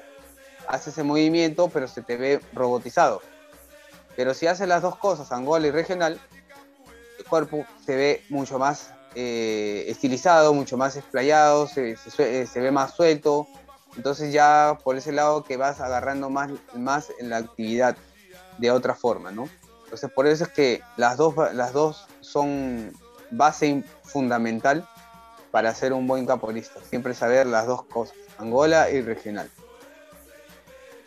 [0.68, 3.24] hace ese movimiento, pero se te ve robotizado.
[4.16, 6.22] Pero si haces las dos cosas, angola y regional,
[7.18, 11.98] el cuerpo se ve mucho más eh, estilizado, mucho más explayado, se,
[12.54, 13.48] ve más suelto,
[13.96, 17.98] entonces ya por ese lado que vas agarrando más, más en la actividad
[18.58, 19.50] de otra forma, ¿no?
[19.84, 22.94] Entonces por eso es que las dos, las dos son
[23.32, 24.88] base fundamental
[25.52, 26.80] para ser un buen capoeirista.
[26.84, 29.50] Siempre saber las dos cosas, Angola y regional.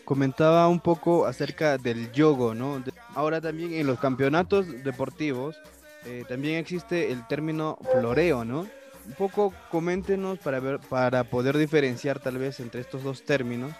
[0.04, 2.82] Comentaba un poco acerca del yogo, ¿no?
[3.14, 5.56] Ahora también en los campeonatos deportivos
[6.04, 8.66] eh, también existe el término floreo, ¿no?
[9.06, 13.72] Un poco coméntenos para, ver, para poder diferenciar tal vez entre estos dos términos.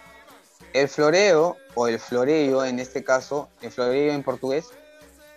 [0.73, 4.69] El floreo, o el floreio en este caso, el floreio en portugués,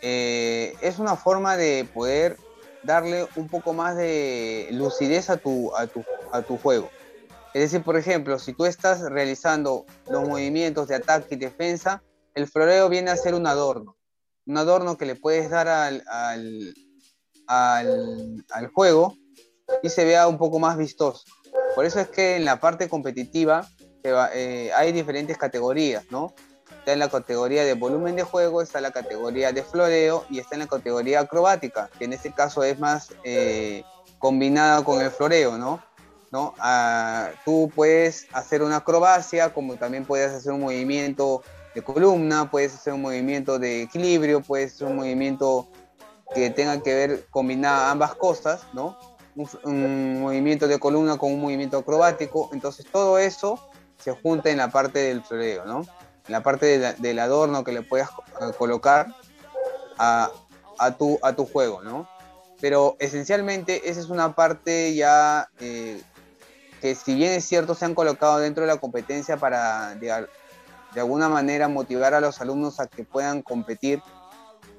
[0.03, 2.37] eh, es una forma de poder
[2.83, 6.91] darle un poco más de lucidez a tu, a tu, a tu juego.
[7.55, 12.03] Es decir, por ejemplo, si tú estás realizando los movimientos de ataque y defensa,
[12.35, 13.97] el floreo viene a ser un adorno.
[14.47, 16.75] Un adorno que le puedes dar al, al,
[17.47, 19.17] al, al juego
[19.83, 21.25] y se vea un poco más vistoso.
[21.75, 23.67] Por eso es que en la parte competitiva
[24.03, 26.35] eh, hay diferentes categorías, ¿no?
[26.79, 30.39] Está en la categoría de volumen de juego, está en la categoría de floreo y
[30.39, 33.83] está en la categoría acrobática, que en este caso es más eh,
[34.19, 35.83] combinada con el floreo, ¿no?
[36.31, 36.55] ¿No?
[36.59, 41.43] Ah, tú puedes hacer una acrobacia, como también puedes hacer un movimiento
[41.75, 45.69] de columna, puedes hacer un movimiento de equilibrio, puedes hacer un movimiento
[46.35, 48.97] que tenga que ver combinar ambas cosas, ¿no?
[49.65, 53.59] Un, movimiento de columna con un movimiento acrobático, entonces todo eso
[53.97, 55.83] se junta en la parte del floreo, ¿no?
[56.27, 58.11] En la parte del adorno que le puedas
[58.59, 59.07] colocar
[59.99, 60.31] a,
[60.99, 62.09] tu, a tu juego, ¿no?
[62.61, 66.03] Pero esencialmente esa es una parte ya eh,
[66.81, 70.27] que si bien es cierto se han colocado dentro de la competencia para de,
[70.95, 74.03] de alguna manera motivar a los alumnos a que puedan competir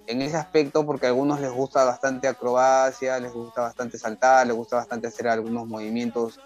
[0.09, 4.55] en ese aspecto porque a algunos les gusta bastante acrobacia, les gusta bastante saltar, les
[4.55, 6.39] gusta bastante hacer algunos movimientos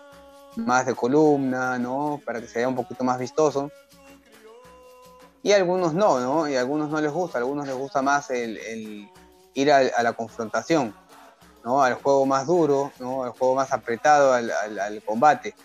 [0.58, 2.20] más de columna, ¿no?
[2.26, 3.72] Para que se vea un poquito más vistoso.
[5.42, 6.50] Y a algunos no, ¿no?
[6.50, 9.10] Y a algunos no les gusta, a algunos les gusta más el,
[9.54, 10.94] ir a, la confrontación,
[11.64, 11.82] ¿no?
[11.82, 13.24] Al juego más duro, ¿no?
[13.24, 15.56] Al juego más apretado, al, al combate.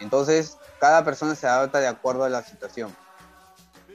[0.00, 2.94] Entonces, cada persona se adapta de acuerdo a la situación.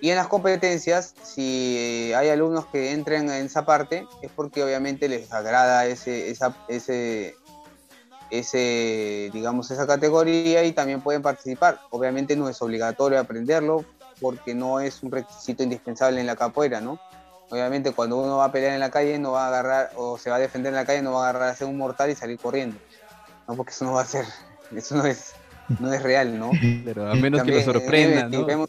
[0.01, 5.07] Y en las competencias, si hay alumnos que entren en esa parte, es porque obviamente
[5.07, 7.35] les agrada ese, esa, ese,
[8.31, 11.79] ese, digamos, esa categoría y también pueden participar.
[11.91, 13.85] Obviamente no es obligatorio aprenderlo
[14.19, 16.99] porque no es un requisito indispensable en la capoeira, ¿no?
[17.51, 20.31] Obviamente cuando uno va a pelear en la calle no va a agarrar o se
[20.31, 22.15] va a defender en la calle no va a agarrar a hacer un mortal y
[22.15, 22.77] salir corriendo,
[23.47, 23.55] ¿no?
[23.55, 24.25] Porque eso no va a ser,
[24.75, 25.33] eso no es,
[25.79, 26.49] no es real, ¿no?
[26.85, 28.67] Pero a menos que lo sorprenda, ¿no?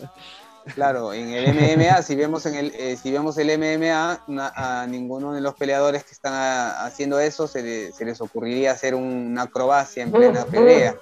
[0.74, 5.32] Claro, en el MMA, si vemos en el, eh, si vemos el MMA, a ninguno
[5.32, 6.34] de los peleadores que están
[6.78, 10.96] haciendo eso se, les ocurriría hacer una acrobacia en plena pelea.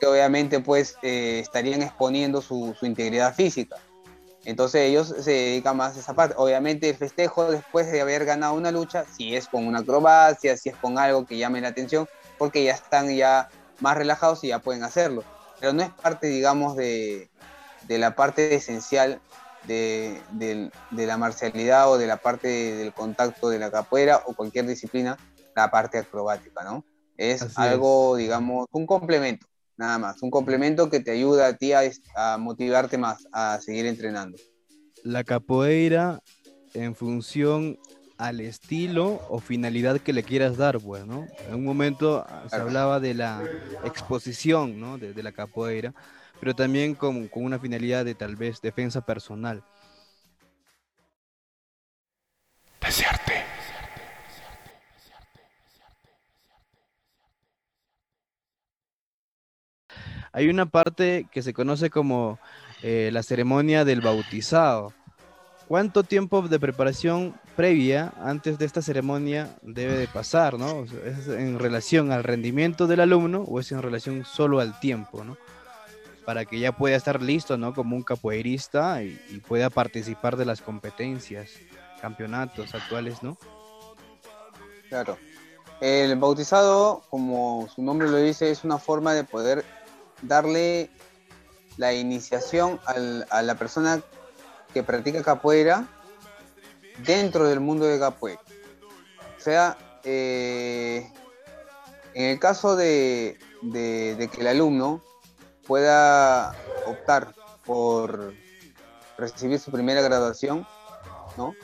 [0.00, 3.76] Que obviamente pues eh, estarían exponiendo su, integridad física.
[4.44, 6.34] Entonces ellos se dedican más a esa parte.
[6.36, 10.68] Obviamente el festejo después de haber ganado una lucha, si es con una acrobacia, si
[10.68, 13.48] es con algo que llame la atención, porque ya están ya
[13.80, 15.22] más relajados y ya pueden hacerlo.
[15.60, 17.30] Pero no es parte, digamos, de,
[17.86, 19.20] de la parte esencial
[19.66, 25.16] de, la marcialidad o de la parte del contacto de la capoeira o cualquier disciplina,
[25.56, 26.84] la parte acrobática, ¿no?
[27.16, 32.38] Es algo, digamos, un complemento, nada más, un complemento que te ayuda a ti a,
[32.38, 34.36] motivarte más, a seguir entrenando.
[35.04, 36.20] La capoeira
[36.72, 37.78] en función
[38.18, 41.26] al estilo o finalidad que le quieras dar, pues, ¿no?
[41.48, 43.42] En un momento se hablaba de la
[43.84, 44.98] exposición, ¿no?
[44.98, 45.94] De, de la capoeira,
[46.40, 49.62] pero también con, una finalidad de tal vez defensa personal.
[52.80, 53.42] Desearte.
[60.32, 62.40] Hay una parte que se conoce como
[62.82, 64.92] eh, la ceremonia del bautizado.
[65.68, 70.84] ¿Cuánto tiempo de preparación previa antes de esta ceremonia debe de pasar, no?
[71.06, 75.38] ¿Es en relación al rendimiento del alumno o es en relación solo al tiempo, no?
[76.24, 77.74] Para que ya pueda estar listo, ¿no?
[77.74, 79.14] Como un capoeirista y,
[79.46, 81.50] pueda participar de las competencias,
[82.00, 83.36] campeonatos actuales, ¿no?
[84.88, 85.18] Claro.
[85.80, 89.64] El bautizado, como su nombre lo dice, es una forma de poder
[90.22, 90.90] darle
[91.76, 94.00] la iniciación a la persona
[94.72, 95.86] que practica capoeira
[97.04, 98.40] dentro del mundo de capoeira.
[99.36, 101.10] O sea, eh,
[102.14, 105.02] en el caso de, de que el alumno
[105.66, 106.54] pueda
[106.86, 108.34] optar por
[109.16, 110.66] recibir su primera graduación,
[111.36, 111.54] ¿no?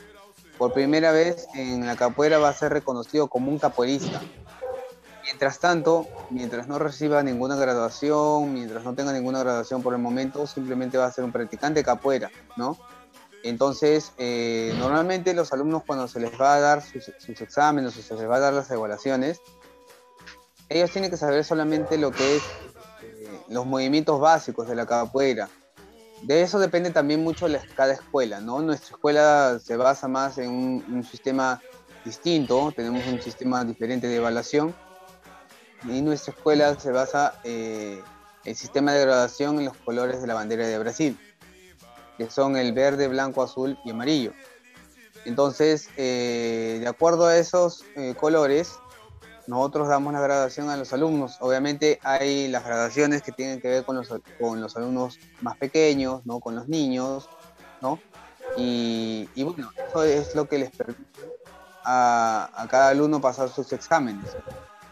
[0.57, 4.21] Por primera vez en la capoeira va a ser reconocido como un capoeirista.
[5.23, 10.45] Mientras tanto, mientras no reciba ninguna graduación, mientras no tenga ninguna graduación por el momento,
[10.47, 12.77] simplemente va a ser un practicante de capoeira, ¿no?
[13.43, 18.01] Entonces, eh, normalmente los alumnos cuando se les va a dar sus, sus exámenes o
[18.01, 19.41] se les va a dar las evaluaciones,
[20.69, 22.43] ellos tienen que saber solamente lo que es
[23.51, 25.49] los movimientos básicos de la capoeira.
[26.23, 28.61] De eso depende también mucho la, cada escuela, ¿no?
[28.61, 31.61] Nuestra escuela se basa más en un, sistema
[32.05, 34.73] distinto, tenemos un sistema diferente de evaluación
[35.83, 38.01] y nuestra escuela se basa eh,
[38.45, 41.17] el sistema de graduación en los colores de la bandera de Brasil,
[42.17, 44.31] que son el verde, blanco, azul y amarillo.
[45.25, 48.73] Entonces, eh, de acuerdo a esos eh, colores,
[49.51, 51.35] nosotros damos la graduación a los alumnos.
[51.41, 54.07] Obviamente hay las graduaciones que tienen que ver con los,
[54.39, 56.39] con los alumnos más pequeños, ¿no?
[56.39, 57.27] con los niños,
[57.81, 57.99] ¿no?
[58.55, 61.03] Y, bueno, eso es lo que les permite
[61.83, 64.37] a, cada alumno pasar sus exámenes.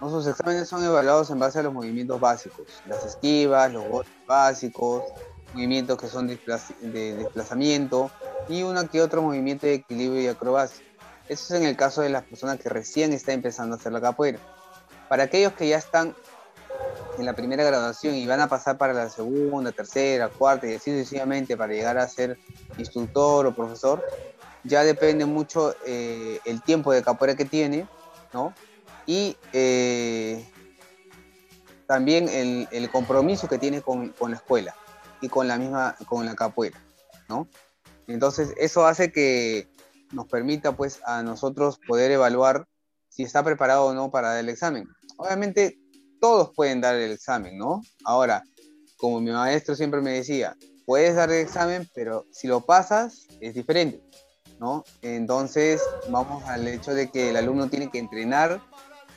[0.01, 0.09] ¿no?
[0.09, 5.05] Sus exámenes son evaluados en base a los movimientos básicos, las esquivas, los golpes básicos,
[5.53, 8.11] movimientos que son de desplazamiento
[8.49, 10.88] y uno que otro movimiento de equilibrio y acrobacia.
[11.29, 14.01] Eso es en el caso de las personas que recién están empezando a hacer la
[14.01, 14.39] capoeira.
[15.07, 16.15] Para aquellos que ya están
[17.19, 20.91] en la primera graduación y van a pasar para la segunda, tercera, cuarta y así
[20.91, 22.39] sucesivamente para llegar a ser
[22.79, 24.03] instructor o profesor,
[24.63, 27.87] ya depende mucho eh, el tiempo de capoeira que tiene,
[28.33, 28.53] ¿no?
[29.05, 30.43] Y eh,
[31.85, 34.75] también el, compromiso que tiene con, la escuela
[35.21, 36.79] y con la misma, con la capoeira,
[37.27, 37.47] ¿no?
[38.07, 39.67] Entonces, eso hace que
[40.11, 42.65] nos permita, pues, a nosotros poder evaluar
[43.09, 44.87] si está preparado o no para el examen.
[45.17, 45.79] Obviamente,
[46.19, 47.81] todos pueden dar el examen, ¿no?
[48.03, 48.43] Ahora,
[48.97, 50.55] como mi maestro siempre me decía,
[50.85, 54.01] puedes dar el examen, pero si lo pasas, es diferente.
[54.59, 54.83] ¿no?
[55.01, 58.61] Entonces vamos al hecho de que el alumno tiene que entrenar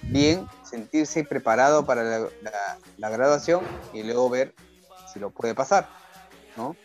[0.02, 2.28] bien, sentirse preparado para
[2.98, 3.62] la, graduación
[3.92, 4.54] y luego ver
[5.12, 5.88] si lo puede pasar,
[6.56, 6.76] ¿no?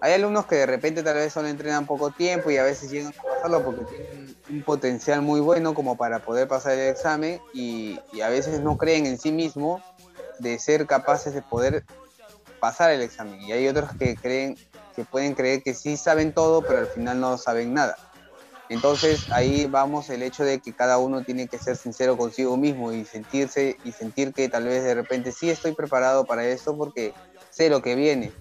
[0.00, 3.12] Hay alumnos que de repente tal vez solo entrenan poco tiempo y a veces llegan
[3.18, 7.98] a pasarlo porque tienen un potencial muy bueno como para poder pasar el examen y,
[8.12, 9.82] y a veces no creen en sí mismos
[10.38, 11.84] de ser capaces de poder
[12.60, 13.40] pasar el examen.
[13.42, 14.56] Y hay otros que creen
[14.94, 17.96] que pueden creer que sí saben todo, pero al final no saben nada.
[18.68, 22.92] Entonces ahí vamos el hecho de que cada uno tiene que ser sincero consigo mismo
[22.92, 27.14] y sentirse y sentir que tal vez de repente sí estoy preparado para esto porque
[27.50, 28.32] sé lo que viene,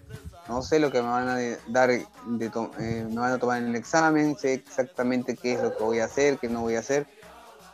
[0.47, 1.37] no sé lo que me van a
[1.67, 5.83] dar, eh, me van a tomar en el examen, sé exactamente qué es lo que
[5.83, 7.07] voy a hacer, qué no voy a hacer.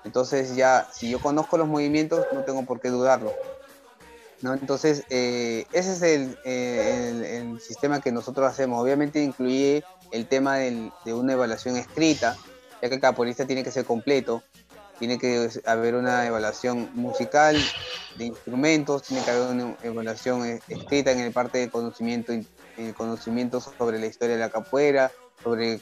[0.04, 3.32] Entonces ya si yo conozco los movimientos no tengo por qué dudarlo.
[4.52, 6.02] Entonces, eh, ese es
[6.44, 8.82] eh, el, sistema que nosotros hacemos.
[8.82, 12.36] Obviamente incluye el tema de una evaluación escrita,
[12.82, 14.44] ya que cada polista tiene que ser completo,
[15.00, 17.58] tiene que haber una evaluación musical
[18.18, 22.34] de instrumentos, tiene que haber una evaluación eh, escrita en el parte de conocimiento,
[22.96, 25.12] conocimiento sobre la historia de la capoeira,
[25.44, 25.80] sobre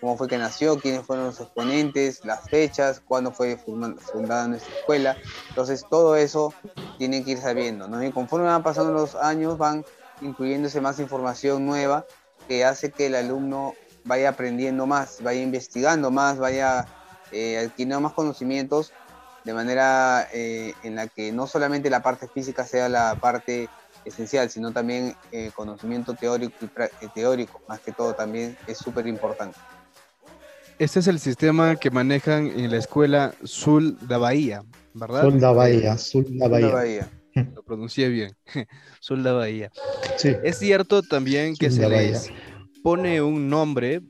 [0.00, 5.16] cómo fue que nació, quiénes fueron los exponentes, las fechas, cuándo fue fundada nuestra escuela.
[5.48, 6.54] Entonces, todo eso
[6.98, 8.02] tienen que ir sabiendo, ¿no?
[8.02, 9.84] Y conforme van pasando los años, van
[10.22, 12.06] incluyéndose más información nueva
[12.48, 13.74] que hace que el alumno
[14.04, 16.86] vaya aprendiendo más, vaya investigando más, vaya
[17.32, 18.92] eh, adquiriendo más conocimientos
[19.44, 23.68] de manera eh, en la que no solamente la parte física sea la parte
[24.10, 26.54] esencial, sino también eh, conocimiento teórico
[27.00, 29.58] y teórico, más que todo también es súper importante.
[30.78, 34.62] Este es el sistema que manejan en la escuela Sul da Bahía,
[34.94, 35.22] ¿verdad?
[35.22, 37.10] Sul da Bahía, Sul da Bahía.
[37.54, 38.34] Lo pronuncié bien.
[39.00, 39.70] Sul da Bahía.
[40.16, 40.34] Sí.
[40.42, 42.30] Es cierto también que se les
[42.82, 44.00] pone un nombre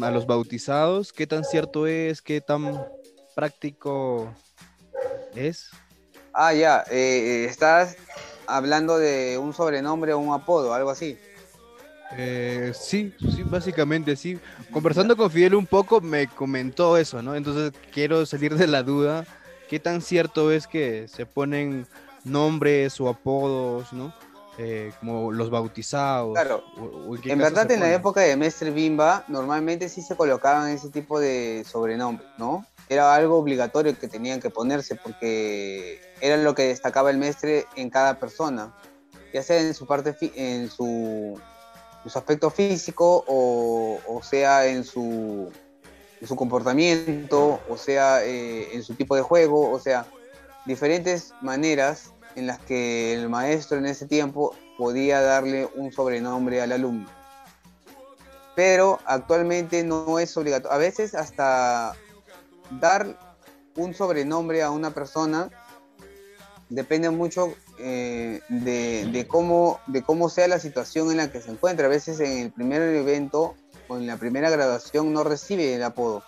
[0.00, 1.12] a los bautizados.
[1.12, 2.22] ¿Qué tan cierto es?
[2.22, 2.82] ¿Qué tan
[3.34, 4.32] práctico
[5.34, 5.68] es?
[6.32, 6.84] Ah, ya.
[6.90, 7.96] Eh, eh, estás
[8.46, 11.18] hablando de un sobrenombre o un apodo, algo así.
[12.12, 14.38] Eh, sí, sí, básicamente sí.
[14.70, 17.34] Conversando con Fidel un poco me comentó eso, ¿no?
[17.34, 19.24] Entonces quiero salir de la duda.
[19.68, 21.86] ¿Qué tan cierto es que se ponen
[22.24, 24.14] nombres o apodos, ¿no?
[24.58, 26.32] Eh, como los bautizados.
[26.32, 26.64] Claro.
[27.24, 31.64] en, verdad, en la época de Mestre Bimba, normalmente sí se colocaban ese tipo de
[31.68, 32.64] sobrenombres, ¿no?
[32.88, 37.90] Era algo obligatorio que tenían que ponerse porque era lo que destacaba el mestre en
[37.90, 38.74] cada persona,
[39.34, 41.38] ya sea en su parte, en su
[42.08, 45.50] su aspecto físico o, sea en su,
[46.24, 50.06] su, comportamiento, o sea eh, en su tipo de juego, o sea,
[50.64, 56.72] diferentes maneras en las que el maestro en ese tiempo podía darle un sobrenombre al
[56.72, 57.08] alumno.
[58.54, 60.74] Pero actualmente no es obligatorio.
[60.74, 61.94] A veces hasta
[62.70, 63.18] dar
[63.76, 65.50] un sobrenombre a una persona
[66.68, 69.80] depende mucho eh, de, cómo,
[70.28, 71.86] sea la situación en la que se encuentra.
[71.86, 73.54] A veces en el primer evento
[73.88, 76.22] o en la primera graduación no recibe el apodo.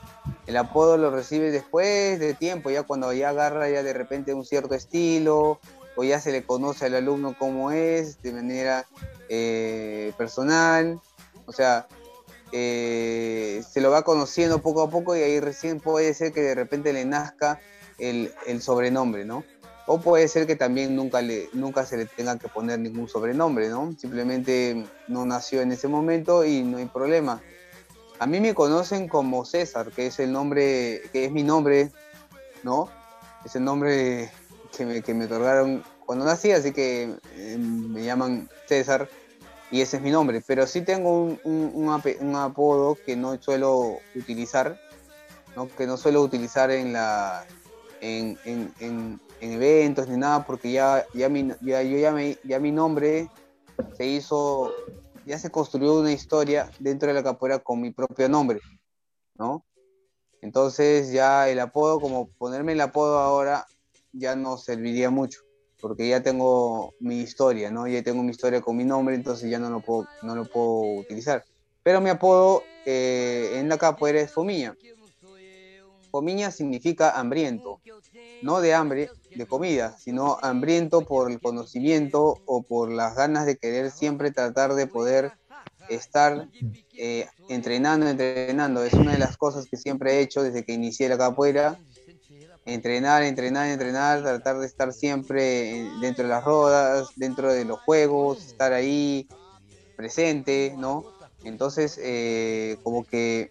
[0.46, 4.44] El apodo lo recibe después de tiempo, ya cuando ya agarra ya de repente un
[4.44, 5.60] cierto estilo
[5.96, 8.86] o ya se le conoce al alumno cómo es de manera
[9.28, 11.00] eh, personal.
[11.46, 11.88] O sea,
[12.52, 16.54] eh, se lo va conociendo poco a poco y ahí recién puede ser que de
[16.54, 17.60] repente le nazca
[17.98, 19.44] el, sobrenombre, ¿no?
[19.86, 23.68] O puede ser que también nunca, le, nunca se le tenga que poner ningún sobrenombre,
[23.68, 23.94] ¿no?
[23.98, 27.42] Simplemente no nació en ese momento y no hay problema.
[28.18, 31.90] A mí me conocen como César, que es el nombre, que es mi nombre,
[32.62, 32.90] ¿no?
[33.44, 34.30] Es el nombre
[34.76, 39.08] que me, que me otorgaron cuando nací, así que eh, me llaman César
[39.70, 40.42] y ese es mi nombre.
[40.46, 44.78] Pero sí tengo un, un, apodo que no suelo utilizar,
[45.56, 45.68] ¿no?
[45.68, 47.46] que no suelo utilizar en la,
[48.00, 52.14] en, en, en eventos ni nada, porque ya, ya, mi, ya, yo ya,
[52.44, 53.28] ya mi nombre
[53.96, 54.72] se hizo,
[55.26, 58.60] ya se construyó una historia dentro de la capoeira con mi propio nombre,
[59.36, 59.64] ¿no?
[60.40, 63.66] Entonces ya el apodo, como ponerme el apodo ahora,
[64.12, 65.40] ya no serviría mucho,
[65.80, 67.86] porque ya tengo mi historia, ¿no?
[67.86, 70.98] Ya tengo mi historia con mi nombre, entonces ya no lo puedo, no lo puedo
[70.98, 71.44] utilizar.
[71.82, 74.76] Pero mi apodo eh, en la capoeira es Fomiña.
[76.10, 77.80] Fomiña significa hambriento,
[78.42, 83.56] no de hambre, de comida, sino hambriento por el conocimiento o por las ganas de
[83.56, 85.32] querer siempre tratar de poder
[85.88, 86.48] estar
[86.96, 88.84] eh, entrenando, entrenando.
[88.84, 91.78] Es una de las cosas que siempre he hecho desde que inicié la capoeira.
[92.68, 98.44] Entrenar, entrenar, entrenar, tratar de estar siempre dentro de las rodas, dentro de los juegos,
[98.44, 99.26] estar ahí
[99.96, 101.04] presente, ¿no?
[101.44, 103.50] Entonces, eh, como que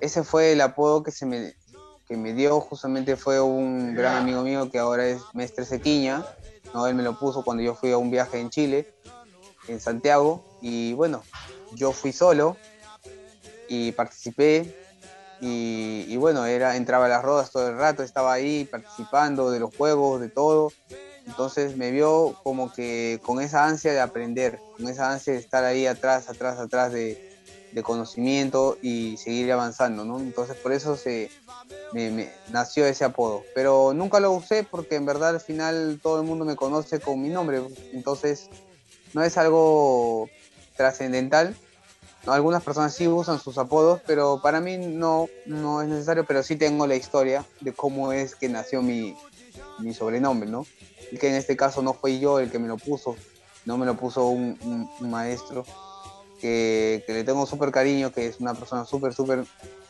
[0.00, 1.54] ese fue el apodo que se me,
[2.06, 6.22] que me dio justamente fue un gran amigo mío que ahora es Mestre Sequiña,
[6.74, 6.86] ¿no?
[6.86, 8.94] Él me lo puso cuando yo fui a un viaje en Chile,
[9.66, 11.22] en Santiago, y bueno,
[11.72, 12.58] yo fui solo
[13.66, 14.85] y participé,
[15.40, 19.74] y, bueno, era, entraba a las rodas todo el rato, estaba ahí participando de los
[19.74, 20.72] juegos, de todo,
[21.26, 25.64] entonces me vio como que con esa ansia de aprender, con esa ansia de estar
[25.64, 27.36] ahí atrás, atrás, atrás de,
[27.76, 30.18] de conocimiento y seguir avanzando, ¿no?
[30.18, 31.30] Entonces por eso se,
[31.92, 33.42] me, nació ese apodo.
[33.54, 37.20] Pero nunca lo usé porque en verdad al final todo el mundo me conoce con
[37.20, 37.60] mi nombre.
[37.92, 38.48] Entonces
[39.12, 40.28] no es algo
[40.76, 41.54] trascendental.
[42.26, 46.56] Algunas personas sí usan sus apodos, pero para mí no, no es necesario, pero sí
[46.56, 49.16] tengo la historia de cómo es que nació mi,
[49.78, 50.66] mi sobrenombre, ¿no?
[51.12, 53.16] Y que en este caso no fue yo el que me lo puso,
[53.64, 55.64] no me lo puso un, maestro
[56.40, 59.44] que, le tengo súper cariño, que es una persona súper, súper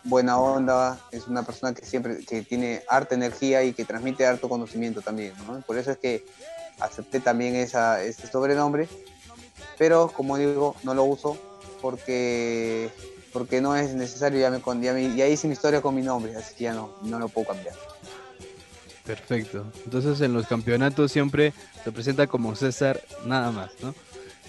[0.05, 4.49] buena onda, es una persona que siempre que tiene harta energía y que transmite harto
[4.49, 5.61] conocimiento también, ¿no?
[5.63, 6.25] Por eso es que
[6.81, 8.89] acepté también esa, ese sobrenombre,
[9.79, 11.39] pero como digo, no lo uso
[11.81, 12.91] porque,
[13.33, 16.55] porque no es necesario, ya, me, ya, ya hice mi historia con mi nombre, así
[16.55, 17.75] que ya no, no lo puedo cambiar.
[19.05, 19.65] Perfecto.
[19.85, 21.53] Entonces en los campeonatos siempre
[21.85, 23.95] se presenta como César nada más, ¿no?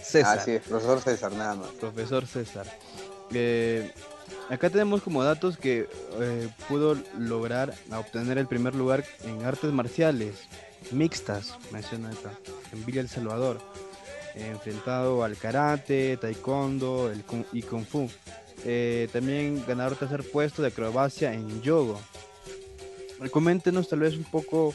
[0.02, 0.40] César.
[0.40, 1.70] Así es, profesor César, nada más.
[1.80, 2.66] Profesor César.
[3.32, 3.92] Eh,
[4.50, 5.88] acá tenemos como datos que
[6.20, 10.36] eh, pudo lograr obtener el primer lugar en artes marciales
[10.92, 12.32] mixtas, menciona acá,
[12.72, 13.60] en Villa El Salvador,
[14.40, 17.24] enfrentado al karate, taekwondo el
[17.54, 18.10] y kung fu.
[18.66, 22.00] Eh, también ganador tercer puesto de acrobacia en yoga.
[23.32, 24.74] Coméntenos tal vez un poco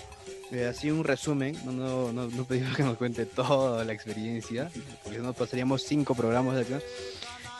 [0.51, 4.71] eh, así un resumen, no, no, no, no, pedimos que nos cuente toda la experiencia,
[5.03, 6.81] porque no pasaríamos cinco programas de acá,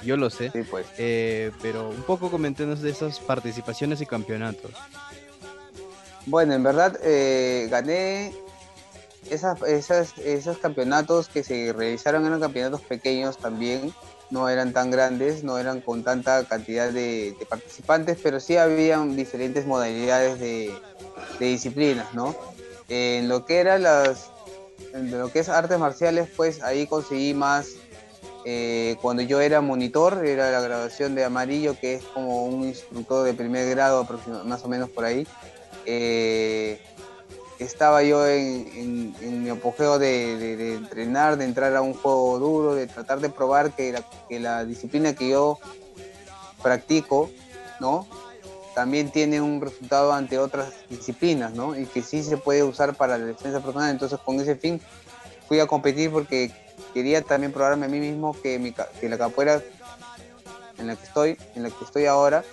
[0.05, 0.87] yo lo sé, pues.
[0.99, 4.73] eh, pero un poco comentenos de esas participaciones y campeonatos.
[6.27, 6.99] Bueno, en verdad
[7.71, 8.33] gané
[9.31, 13.93] esas, esas, esos campeonatos que se realizaron, eran campeonatos pequeños también,
[14.31, 19.67] no eran tan grandes, no eran con tanta cantidad de, participantes, pero sí habían diferentes
[19.67, 20.73] modalidades de,
[21.39, 22.35] disciplinas, ¿no?
[22.89, 24.31] en lo que era las
[24.93, 27.69] en lo que es artes marciales pues ahí conseguí más
[28.45, 33.25] eh, cuando yo era monitor era la graduación de amarillo que es como un instructor
[33.25, 34.07] de primer grado
[34.45, 35.27] más o menos por ahí
[35.87, 36.81] eh,
[37.63, 43.21] estaba yo en, mi apogeo de, entrenar de entrar a un juego duro de tratar
[43.21, 43.95] de probar que
[44.39, 45.59] la, disciplina que yo
[46.63, 47.31] practico
[47.81, 48.07] no
[48.75, 51.79] también tiene un resultado ante otras disciplinas, ¿no?
[51.79, 53.91] Y que sí se puede usar para la defensa personal.
[53.91, 54.81] Entonces, con ese fin,
[55.47, 56.51] fui a competir porque
[56.95, 59.63] quería también probarme a mí mismo que, mi, que la capoeira
[60.79, 62.45] en la que estoy, en la que estoy ahora,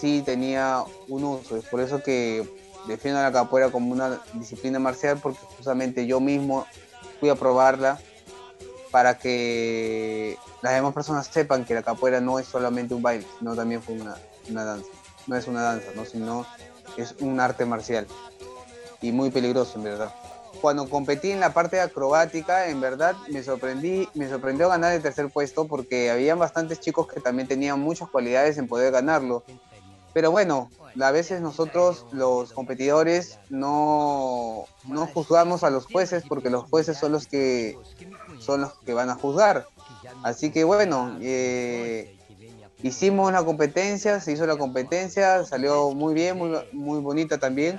[0.00, 1.56] sí tenía un uso.
[1.56, 6.66] Es por eso que defiendo la capoeira como una disciplina marcial, porque justamente yo mismo
[7.20, 7.98] fui a probarla
[8.90, 13.54] para que las demás personas sepan que la capoeira no es solamente un baile, sino
[13.54, 14.16] también fue una,
[14.48, 14.90] una danza
[15.26, 16.04] no es una danza, ¿no?
[16.04, 16.46] sino
[16.96, 18.06] es un arte marcial
[19.00, 20.14] y muy peligroso en verdad.
[20.60, 25.28] Cuando competí en la parte acrobática, en verdad me sorprendí, me sorprendió ganar el tercer
[25.28, 29.44] puesto porque habían bastantes chicos que también tenían muchas cualidades en poder ganarlo.
[30.16, 36.64] Pero bueno, a veces nosotros los competidores no, no juzgamos a los jueces porque los
[36.70, 37.76] jueces son los que
[38.38, 39.66] son los que van a juzgar.
[40.22, 42.16] Así que bueno, eh,
[42.82, 47.78] hicimos una competencia, se hizo la competencia, salió muy bien, muy, muy bonita también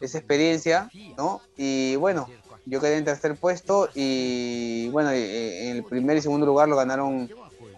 [0.00, 1.42] esa experiencia, ¿no?
[1.58, 2.26] Y bueno,
[2.64, 6.76] yo quedé en tercer puesto y bueno, eh, en el primer y segundo lugar lo
[6.76, 7.28] ganaron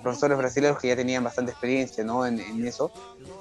[0.02, 2.26] profesores brasileños que ya tenían bastante experiencia, ¿no?
[2.26, 2.90] En, eso.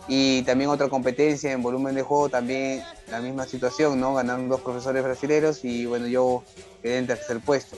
[0.07, 4.15] Y también otra competencia en volumen de juego, también la misma situación, ¿no?
[4.15, 6.43] Ganaron dos profesores brasileños y bueno, yo
[6.81, 7.77] quedé en tercer puesto.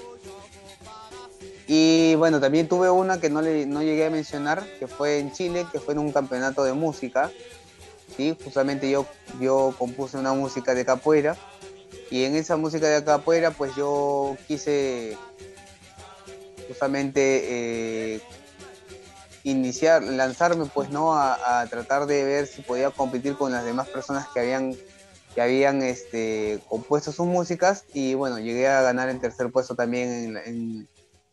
[1.68, 5.32] Y bueno, también tuve una que no, le, no llegué a mencionar, que fue en
[5.32, 7.32] Chile, que fue en un campeonato de música.
[8.18, 8.36] ¿sí?
[8.44, 9.06] Justamente yo,
[9.40, 11.38] yo compuse una música de capoeira.
[12.10, 15.16] Y en esa música de capoeira, pues yo quise
[16.68, 18.22] justamente eh,
[19.52, 24.28] iniciar, lanzarme pues no a, tratar de ver si podía competir con las demás personas
[24.34, 24.76] que habían
[25.36, 30.38] que habían este, compuesto sus músicas y bueno, llegué a ganar en tercer puesto también
[30.38, 30.88] en,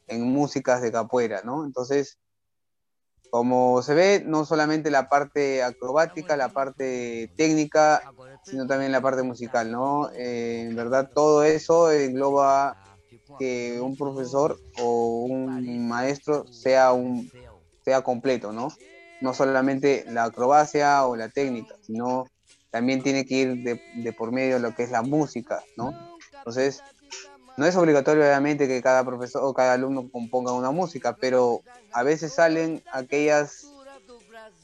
[0.07, 1.65] en músicas de capoeira, ¿no?
[1.65, 2.19] Entonces,
[3.31, 8.03] como se ve, no solamente la parte acrobática, la parte técnica,
[8.45, 10.11] sino también la parte musical, ¿no?
[10.13, 12.77] Eh, en verdad, todo eso engloba
[13.39, 17.31] que un profesor o un maestro sea, un,
[17.87, 18.69] sea completo, ¿no?
[19.21, 22.27] No solamente la acrobacia o la técnica, sino
[22.71, 25.95] también tiene que ir de, de por medio lo que es la música, ¿no?
[26.37, 26.83] Entonces,
[27.57, 31.63] no es obligatorio, obviamente, que cada profesor o cada alumno componga una música, pero
[31.93, 33.67] a veces salen aquellas,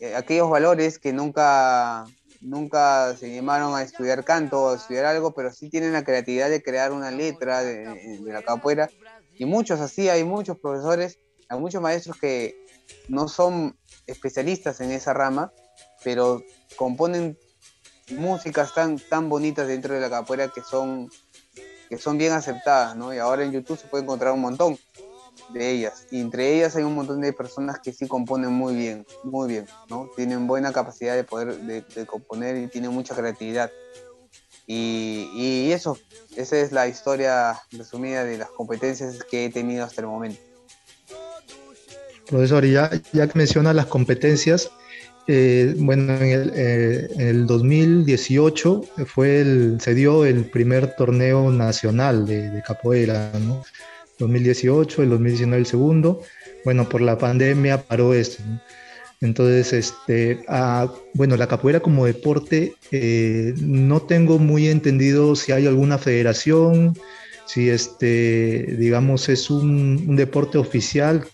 [0.00, 2.04] eh, aquellos valores que nunca,
[2.40, 6.50] nunca se llamaron a estudiar canto o a estudiar algo, pero sí tienen la creatividad
[6.50, 8.90] de crear una letra de, la capoeira.
[9.38, 11.18] Y muchos así, hay muchos profesores,
[11.48, 12.61] hay muchos maestros que
[13.08, 13.76] no son
[14.06, 15.52] especialistas en esa rama,
[16.04, 16.42] pero
[16.76, 17.38] componen
[18.10, 21.10] músicas tan, tan bonitas dentro de la capoeira que son
[21.88, 23.12] que son bien aceptadas, ¿no?
[23.12, 24.78] Y ahora en YouTube se puede encontrar un montón
[25.50, 26.06] de ellas.
[26.10, 29.66] Y entre ellas hay un montón de personas que sí componen muy bien, muy bien,
[29.90, 30.08] ¿no?
[30.16, 33.70] Tienen buena capacidad de poder de, componer y tienen mucha creatividad.
[34.66, 35.98] Y, y, eso,
[36.34, 40.40] esa es la historia resumida de las competencias que he tenido hasta el momento.
[42.32, 44.70] Profesor, ya, ya que menciona las competencias,
[45.26, 52.62] eh, bueno, en el, 2018 eh, fue el, se dio el primer torneo nacional de,
[52.66, 53.62] capoeira, ¿no?
[54.18, 56.22] 2018, el 2019 el segundo.
[56.64, 58.42] Bueno, por la pandemia paró esto.
[59.20, 60.40] Entonces, este,
[61.12, 66.96] bueno, la capoeira como deporte, eh, no tengo muy entendido si hay alguna federación,
[67.46, 71.24] si este, digamos, es un, deporte oficial.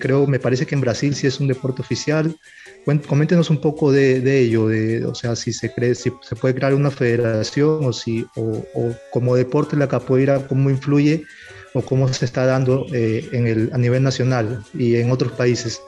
[0.00, 2.36] creo, me parece que en Brasil sí es un deporte oficial.
[2.84, 6.74] Coméntenos un poco de, ello, de, o sea, si se cree, si se puede crear
[6.74, 11.24] una federación o si, o, como deporte la capoeira, cómo influye
[11.74, 15.80] o cómo se está dando eh, en el, a nivel nacional y en otros países.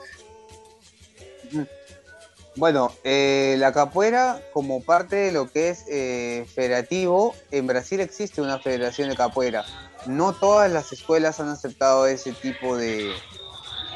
[2.57, 8.41] Bueno, eh, la capoeira como parte de lo que es eh, federativo, en Brasil existe
[8.41, 9.65] una federación de capoeira.
[10.05, 13.11] No todas las escuelas han aceptado ese tipo de,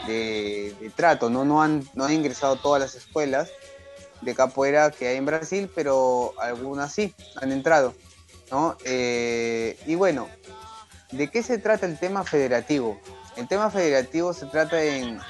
[0.08, 1.46] de, trato, ¿no?
[1.46, 3.50] No han, no han ingresado todas las escuelas
[4.22, 7.94] de capoeira que hay en Brasil, pero algunas sí han entrado,
[8.52, 8.76] ¿no?
[8.84, 10.28] Eh, y bueno,
[11.12, 13.00] ¿de qué se trata el tema federativo?
[13.38, 15.22] El tema federativo se trata en,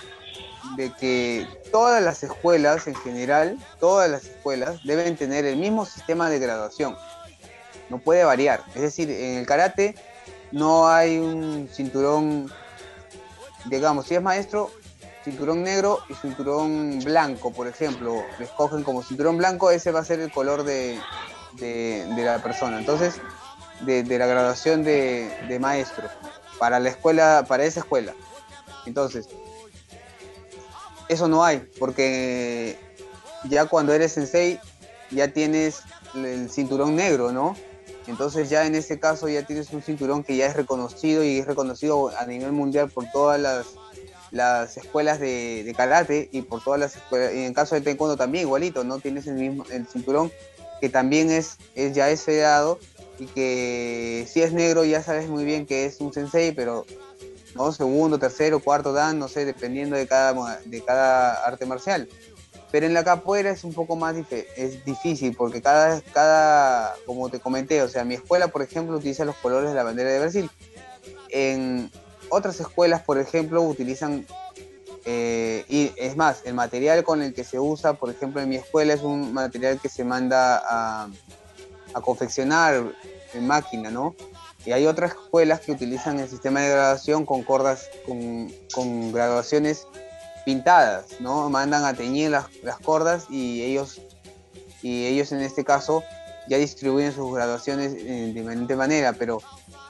[0.76, 6.30] de que todas las escuelas en general, todas las escuelas deben tener el mismo sistema
[6.30, 6.96] de graduación.
[7.90, 8.64] No puede variar.
[8.76, 9.96] Es decir, en el karate
[10.52, 12.52] no hay un cinturón
[13.66, 14.72] digamos, si es maestro,
[15.24, 20.06] cinturón negro y cinturón blanco, por ejemplo, le escogen como cinturón blanco, ese va a
[20.06, 21.00] ser el color de,
[21.60, 22.80] la persona.
[22.80, 23.22] Entonces,
[23.82, 26.08] de, la graduación de, maestro,
[26.58, 28.14] para la escuela, para esa escuela.
[28.86, 29.30] Entonces,
[31.10, 32.78] eso no hay, porque
[33.50, 34.60] ya cuando eres sensei,
[35.12, 35.82] ya tienes
[36.16, 37.56] el cinturón negro, ¿no?
[38.08, 41.46] Entonces ya en ese caso ya tienes un cinturón que ya es reconocido y es
[41.46, 43.68] reconocido a nivel mundial por todas las,
[44.32, 48.46] las escuelas de, karate y por todas las escuelas, y en caso de taekwondo también
[48.46, 49.00] igualito, ¿no?
[49.00, 50.32] Tienes el mismo el cinturón
[50.80, 52.80] que también es, es ya es federado
[53.20, 56.86] y que si es negro ya sabes muy bien que es un sensei, pero
[57.56, 62.08] no segundo, tercero, cuarto dan, no sé, dependiendo de cada de cada arte marcial.
[62.72, 64.16] Pero en la capoeira es un poco más
[64.56, 69.26] es difícil porque cada, cada, como te comenté, o sea, mi escuela, por ejemplo, utiliza
[69.26, 70.52] los colores de la bandera de Brasil.
[71.30, 71.92] En
[72.30, 74.28] otras escuelas, por ejemplo, utilizan,
[75.06, 78.58] eh, y es más, el material con el que se usa, por ejemplo, en mi
[78.58, 81.10] escuela es un material que se manda a,
[81.96, 82.84] a confeccionar
[83.34, 84.16] en máquina, ¿no?
[84.70, 89.88] Y hay otras escuelas que utilizan el sistema de graduación con cordas, con, con graduaciones
[90.46, 91.50] pintadas, ¿no?
[91.50, 92.46] Mandan a teñir las,
[92.84, 94.00] cordas y ellos,
[94.84, 96.04] y ellos en este caso
[96.48, 99.42] ya distribuyen sus graduaciones de diferente manera, pero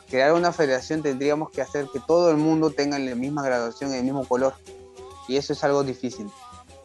[0.09, 4.05] crear una federación tendríamos que hacer que todo el mundo tenga la misma graduación, el
[4.05, 4.53] mismo color.
[5.27, 6.31] Y eso es algo difícil,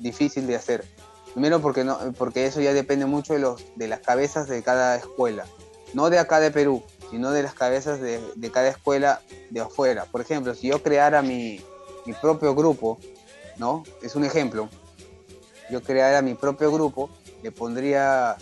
[0.01, 0.85] difícil de hacer.
[1.33, 4.97] Primero porque, no, porque eso ya depende mucho de, los, de las cabezas de cada
[4.97, 5.47] escuela.
[5.93, 6.83] No de acá de Perú,
[7.15, 10.05] sino de las cabezas de, de cada escuela de afuera.
[10.11, 11.61] Por ejemplo, si yo creara mi,
[12.07, 12.99] mi propio grupo
[13.57, 13.85] ¿no?
[14.03, 14.69] Es un ejemplo.
[15.71, 17.09] Yo crearía mi propio grupo,
[17.45, 18.37] le pondría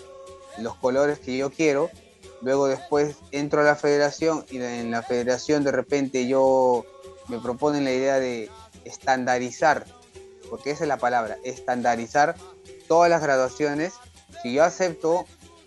[0.59, 1.91] los colores que yo quiero,
[2.41, 6.87] luego después entro a la federación y en la federación de repente yo
[7.29, 8.51] me proponen la idea de
[8.87, 9.85] estandarizar
[10.49, 12.37] porque esa es la palabra, estandarizar
[12.89, 13.95] todas las graduaciones.
[14.43, 15.27] Si yo acepto,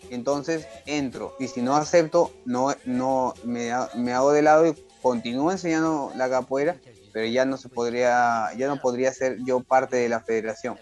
[0.09, 1.35] entonces entro.
[1.39, 6.29] Y si no acepto, no, no me, me hago de lado y continúo enseñando la
[6.29, 6.77] capoeira,
[7.13, 10.77] pero ya no se podría, ya no podría ser yo parte de la federación.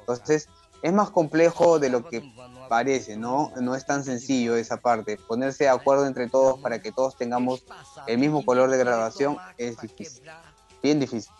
[0.00, 0.48] Entonces,
[0.82, 2.22] es más complejo de lo que
[2.68, 3.52] parece, ¿no?
[3.60, 5.16] No es tan sencillo esa parte.
[5.16, 7.64] Ponerse de acuerdo entre todos para que todos tengamos
[8.06, 10.22] el mismo color de graduación es difícil,
[10.82, 11.32] bien difícil,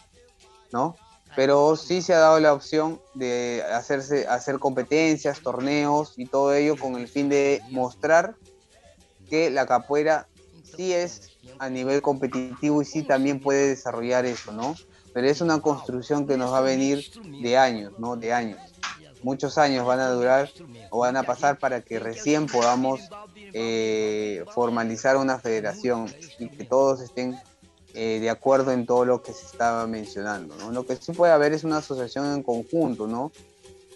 [0.73, 0.97] ¿no?
[1.37, 6.77] Pero sí se ha dado la opción de hacerse, hacer competencias, torneos y todo ello
[6.77, 8.35] con el fin de mostrar
[9.29, 10.27] que la capoeira
[10.77, 14.75] sí es a nivel competitivo y sí también puede desarrollar eso, ¿no?
[15.13, 17.05] Pero es una construcción que nos va a venir
[17.43, 18.17] de años, ¿no?
[18.17, 18.59] De años
[19.23, 20.51] muchos años van a durar
[20.91, 23.01] o van a pasar para que recién podamos
[23.53, 27.39] eh, formalizar una federación y que todos estén
[28.01, 30.55] eh, de acuerdo en todo lo que se estaba mencionando.
[30.55, 30.71] ¿no?
[30.71, 33.33] Lo que sí puede haber es una asociación en conjunto, ¿no?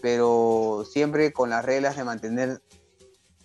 [0.01, 2.61] pero siempre con las reglas de mantener,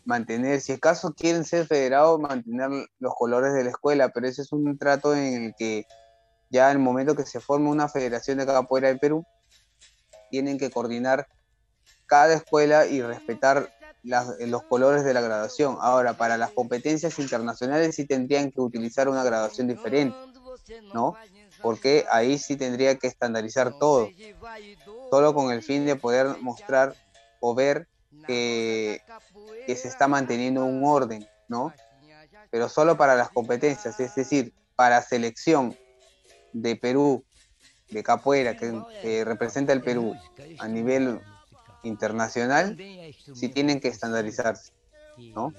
[0.05, 4.51] mantener, si acaso quieren ser federados, mantener los colores de la escuela, pero ese es
[4.51, 5.87] un trato en el que
[6.51, 9.25] ya en el momento que se forme una federación de capoeira del Perú,
[10.33, 11.29] tienen que coordinar
[12.07, 13.71] cada escuela y respetar
[14.03, 15.77] los colores de la graduación.
[15.81, 20.17] Ahora, para las competencias internacionales sí tendrían que utilizar una graduación diferente,
[20.95, 21.15] ¿no?
[21.63, 24.09] Porque ahí sí tendría que estandarizar todo,
[25.11, 26.95] solo con el fin de poder mostrar
[27.41, 27.87] o ver
[28.27, 29.03] que,
[29.67, 31.73] se está manteniendo un orden, ¿no?
[32.51, 35.77] Pero solo para las competencias, es decir, para selección
[36.53, 37.25] de Perú,
[37.91, 40.15] de capoeira, que, representa el Perú
[40.59, 41.21] a nivel
[41.83, 42.77] internacional
[43.35, 44.73] si tienen que estandarizarse,
[45.35, 45.53] ¿no?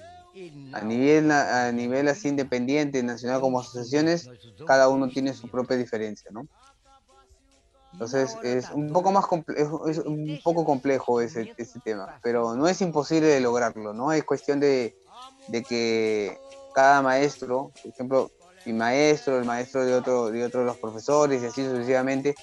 [0.72, 4.28] A nivel, a nivel así independiente, nacional como asociaciones,
[4.66, 6.46] cada uno tiene su propia diferencia, ¿no?
[7.92, 12.68] Entonces es un poco más complejo, es un poco complejo ese, ese tema, pero no
[12.68, 14.12] es imposible de lograrlo, ¿no?
[14.12, 14.94] Es cuestión de,
[15.48, 16.38] de que
[16.72, 18.30] cada maestro, por ejemplo,
[18.64, 22.34] mi maestro, el maestro de otro, de otro los profesores y así sucesivamente,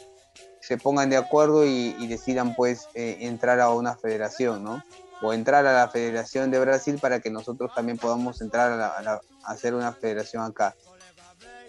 [0.59, 4.83] se pongan de acuerdo y, decidan pues eh, entrar a una federación, ¿no?
[5.21, 9.73] O entrar a la Federación de Brasil para que nosotros también podamos entrar a, hacer
[9.73, 10.75] una federación acá,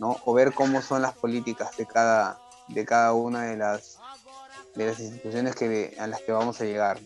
[0.01, 0.17] ¿no?
[0.25, 2.39] O ver cómo son las políticas de cada,
[2.69, 3.99] de cada una de las,
[4.75, 6.99] de las instituciones que, a las que vamos a llegar.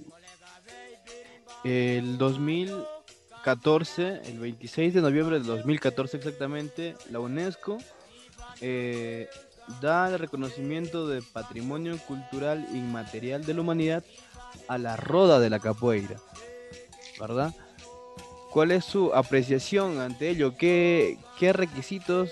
[1.63, 7.79] El 2014, el 26 de noviembre del 2014 exactamente, la UNESCO
[8.61, 9.29] eh,
[9.81, 14.05] da el reconocimiento de Patrimonio Cultural Inmaterial de la Humanidad
[14.69, 16.17] a la Roda de la Capoeira,
[17.19, 17.53] ¿verdad?
[18.53, 20.57] ¿Cuál es su apreciación ante ello?
[20.57, 22.31] ¿Qué, requisitos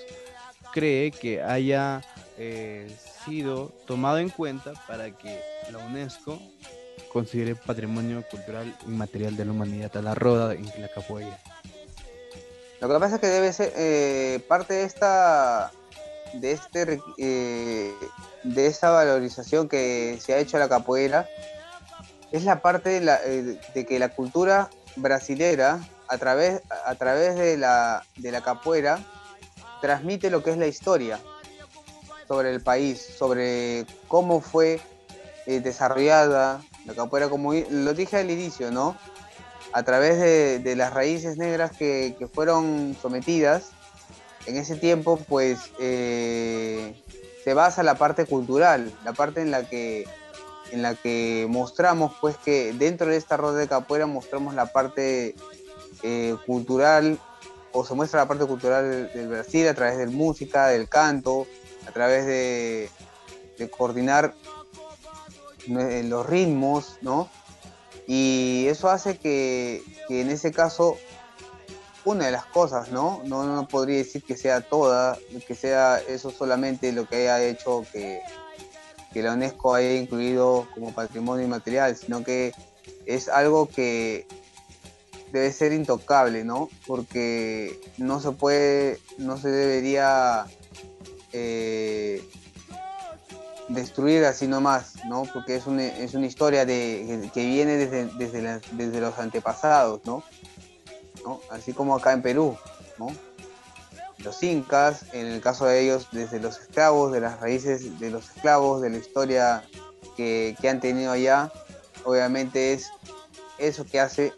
[0.73, 2.03] cree que haya
[2.37, 2.95] eh,
[3.25, 5.41] sido tomado en cuenta para que
[5.73, 6.39] la UNESCO
[7.13, 11.39] considere Patrimonio Cultural Inmaterial de la Humanidad a la Roda de la Capoeira?
[12.81, 15.71] Lo que pasa es que debe ser eh, parte de esta
[16.35, 17.93] de este eh,
[18.45, 21.29] de esa valorización que se ha hecho a la capoeira
[22.33, 28.05] es la parte de, eh, que la cultura brasilera a través, a través de, la,
[28.17, 28.99] de la capoeira
[29.81, 31.19] transmite lo que es la historia
[32.29, 34.81] sobre el país, sobre cómo fue
[35.47, 38.97] eh, desarrollada la capoeira, como lo dije al inicio, ¿no?
[39.73, 43.71] A través de, las raíces negras que, que fueron sometidas
[44.47, 46.95] en ese tiempo pues eh,
[47.45, 50.07] se basa la parte cultural, la parte en la que
[50.73, 55.35] en la que mostramos pues que dentro de esta rueda de capoeira mostramos la parte
[56.03, 57.19] eh, cultural
[57.73, 61.47] o se muestra la parte cultural del, Brasil a través de música, del canto,
[61.87, 62.91] a través de,
[63.71, 64.35] coordinar
[65.69, 67.29] eh, los ritmos, ¿no?
[68.07, 70.97] Y eso hace que, que en ese caso
[72.05, 73.23] una de las cosas, ¿no?
[73.25, 73.45] ¿no?
[73.45, 78.21] No podría decir que sea toda, que sea eso solamente lo que haya hecho que,
[79.15, 82.53] la UNESCO haya incluido como patrimonio inmaterial, sino que
[83.07, 84.27] es algo que
[85.33, 86.69] debe ser intocable, ¿no?
[86.87, 90.47] Porque no se puede, no se debería
[91.33, 92.23] eh,
[93.69, 95.23] destruir así nomás, ¿no?
[95.33, 100.23] Porque es una, es una historia de, que viene desde, desde, desde los antepasados, ¿no?
[101.51, 102.57] Así como acá en Perú,
[104.25, 108.29] Los incas, en el caso de ellos, desde los esclavos, de las raíces de los
[108.29, 109.65] esclavos, de la historia
[110.17, 111.51] que, han tenido allá,
[112.05, 112.91] obviamente es
[113.59, 114.35] eso que hace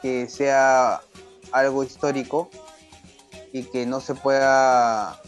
[0.00, 1.00] que sea
[1.50, 2.50] algo histórico
[3.52, 5.20] y que no se pueda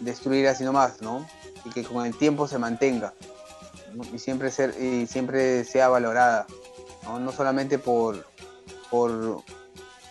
[0.00, 1.26] destruir así nomás, ¿no?
[1.64, 3.14] Y que con el tiempo se mantenga,
[4.12, 6.46] y siempre ser y siempre sea valorada,
[7.08, 8.26] no, solamente por,
[8.90, 9.42] por,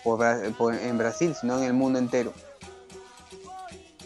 [0.04, 2.34] por, en Brasil, sino en el mundo entero.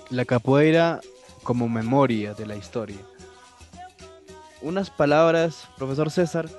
[0.10, 1.02] La capoeira
[1.44, 3.00] como memoria de la historia.
[4.62, 6.50] Unas palabras, profesor César,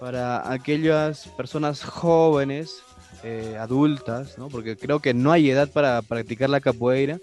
[0.00, 2.82] para aquellas personas jóvenes,
[3.22, 4.48] eh, adultas, ¿no?
[4.48, 7.18] porque creo que no hay edad para practicar la capoeira,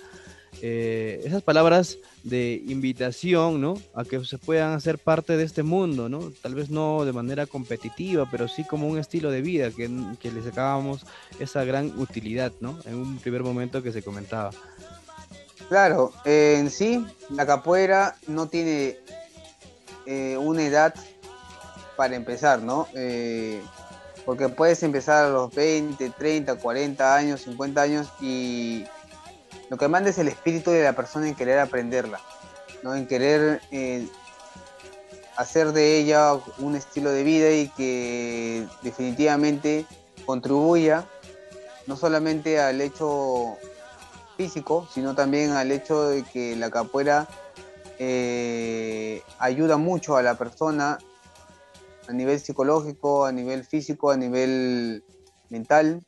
[0.61, 3.75] eh, esas palabras de invitación, ¿no?
[3.95, 6.31] A que se puedan hacer parte de este mundo, ¿no?
[6.41, 10.31] Tal vez no de manera competitiva, pero sí como un estilo de vida que, que
[10.31, 11.05] les sacábamos
[11.39, 12.77] esa gran utilidad, ¿no?
[12.85, 14.51] En un primer momento que se comentaba.
[15.71, 18.97] Claro, en sí, la capoeira no tiene
[20.05, 20.93] eh, una edad
[21.95, 22.89] para empezar, ¿no?
[22.93, 23.63] Eh,
[24.25, 28.83] porque puedes empezar a los 20, 30, 40 años, 50 años y
[29.69, 32.19] lo que manda es el espíritu de la persona en querer aprenderla,
[32.83, 32.93] ¿no?
[32.93, 34.05] en querer eh,
[35.37, 39.85] hacer de ella un estilo de vida y que definitivamente
[40.25, 41.05] contribuya
[41.87, 43.57] no solamente al hecho
[44.49, 47.27] sino también al hecho de que la capoeira
[47.99, 50.97] eh, ayuda mucho a la persona
[52.07, 55.03] a nivel psicológico, a nivel físico, a nivel
[55.49, 56.03] mental,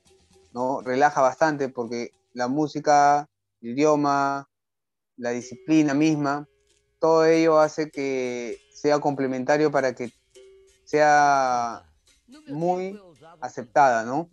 [0.54, 0.82] ¿no?
[0.82, 3.30] Relaja bastante porque la música
[3.62, 4.50] el idioma,
[5.18, 6.48] la disciplina misma,
[7.00, 10.12] todo ello hace que sea complementario para que
[10.84, 11.84] sea
[12.48, 13.00] muy
[13.40, 14.30] aceptada, ¿no?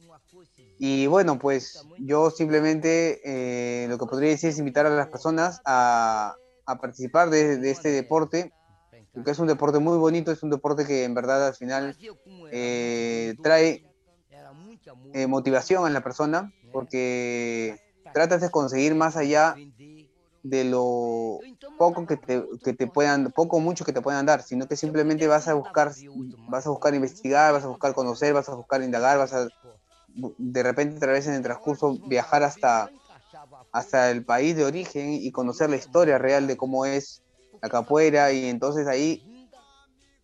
[0.83, 5.61] Y bueno, pues yo simplemente eh, lo que podría decir es invitar a las personas
[5.67, 6.35] a,
[6.81, 8.51] participar de, este deporte,
[9.13, 11.95] porque es un deporte muy bonito, es un deporte que en verdad al final
[12.51, 13.85] eh, trae
[15.13, 17.77] eh, motivación a la persona, porque
[18.15, 19.57] tratas de conseguir más allá
[20.43, 21.41] de lo
[21.77, 24.77] poco que te, que te puedan, poco o mucho que te puedan dar, sino que
[24.77, 25.93] simplemente vas a buscar,
[26.49, 29.47] vas a buscar investigar, vas a buscar conocer, vas a buscar indagar, vas a
[30.15, 32.91] de repente a través en el transcurso viajar hasta,
[33.73, 37.23] hasta el país de origen y conocer la historia real de cómo es
[37.63, 39.49] la capoeira y entonces ahí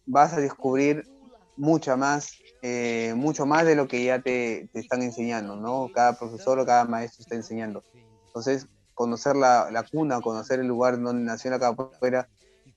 [0.06, 1.08] vas a descubrir
[1.56, 2.32] mucha más
[2.62, 5.88] eh, mucho más de lo que ya te, están enseñando, ¿no?
[5.94, 7.84] Cada profesor o cada maestro está enseñando.
[8.26, 12.28] Entonces, conocer la, la cuna, conocer el lugar donde nació la capoeira,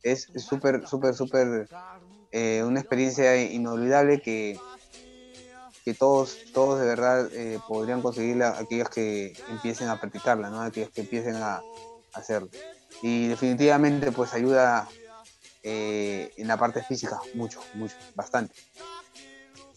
[0.03, 1.67] es súper, súper, súper
[2.31, 4.59] eh, una experiencia inolvidable que,
[5.93, 10.61] todos, todos de verdad eh, podrían conseguirla, aquellos que empiecen a practicarla, ¿no?
[10.61, 11.61] aquellos que empiecen a,
[12.13, 12.49] hacerlo.
[13.01, 14.87] Y definitivamente pues ayuda
[15.61, 18.55] en la parte física, mucho, mucho, bastante.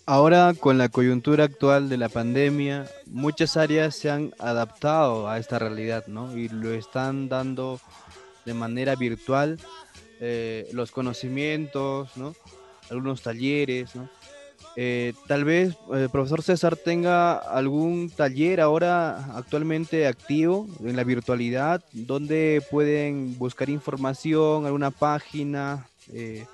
[0.04, 5.60] Ahora, con la coyuntura actual de la pandemia, muchas áreas se han adaptado a esta
[5.60, 6.36] realidad, ¿no?
[6.36, 7.80] Y lo están dando
[8.44, 9.60] de manera virtual,
[10.18, 12.34] eh, los conocimientos, ¿no?
[12.90, 14.10] Algunos talleres, ¿no?
[14.76, 21.04] Eh, tal vez el eh, profesor César tenga algún taller ahora actualmente activo en la
[21.04, 26.46] virtualidad, donde pueden buscar información, alguna página de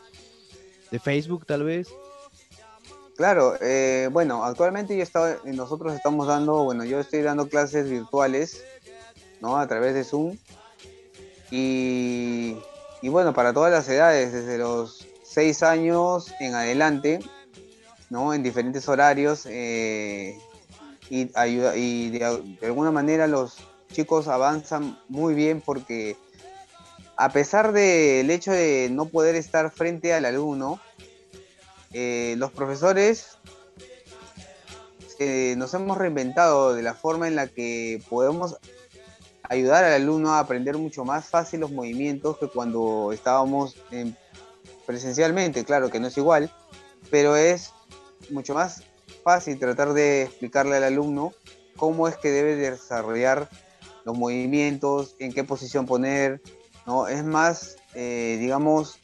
[1.00, 1.88] Facebook tal vez.
[3.18, 8.62] Claro, eh, bueno, actualmente yo estaba, nosotros estamos dando, bueno, yo estoy dando clases virtuales,
[9.40, 9.58] ¿no?
[9.58, 10.36] A través de Zoom.
[11.50, 12.56] Y,
[13.02, 17.18] bueno, para todas las edades, desde los 6 años en adelante,
[18.10, 18.34] ¿no?
[18.34, 19.46] En diferentes horarios.
[19.46, 20.38] Eh,
[21.10, 22.24] y ayuda, y de,
[22.62, 23.56] alguna manera los
[23.92, 26.16] chicos avanzan muy bien porque
[27.16, 30.78] a pesar del hecho de no poder estar frente al alumno,
[31.92, 33.38] eh, los profesores
[35.56, 38.56] nos hemos reinventado de la forma en la que podemos
[39.42, 43.74] ayudar al alumno a aprender mucho más fácil los movimientos que cuando estábamos
[44.86, 46.52] presencialmente, claro que no es igual,
[47.10, 47.72] pero es
[48.30, 48.82] mucho más
[49.22, 51.32] fácil tratar de explicarle al alumno
[51.76, 53.48] cómo es que debe desarrollar
[54.04, 56.40] los movimientos, en qué posición poner,
[56.86, 57.08] ¿no?
[57.08, 58.98] Es más, eh, digamos,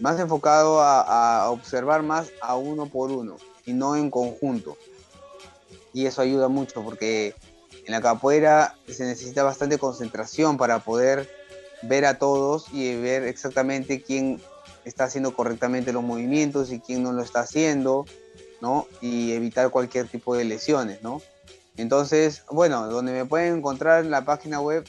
[0.00, 4.76] más enfocado a, observar más a uno por uno y no en conjunto.
[5.92, 7.34] Y eso ayuda mucho porque
[7.86, 11.30] en la capoeira se necesita bastante concentración para poder
[11.82, 14.40] ver a todos y ver exactamente quién
[14.84, 18.06] está haciendo correctamente los movimientos y quién no lo está haciendo,
[18.60, 18.86] ¿no?
[19.00, 21.20] Y evitar cualquier tipo de lesiones, ¿no?
[21.76, 24.84] Entonces, bueno, donde me pueden encontrar en la página web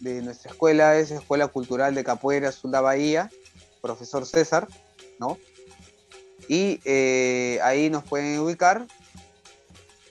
[0.00, 3.30] de nuestra escuela es Escuela Cultural de Capoeira Sunda Bahía
[3.86, 4.66] profesor César,
[5.18, 5.38] ¿no?
[6.48, 8.86] Y eh, ahí nos pueden ubicar.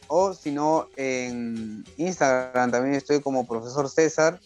[0.07, 4.39] O si no, en Instagram también estoy como profesor César,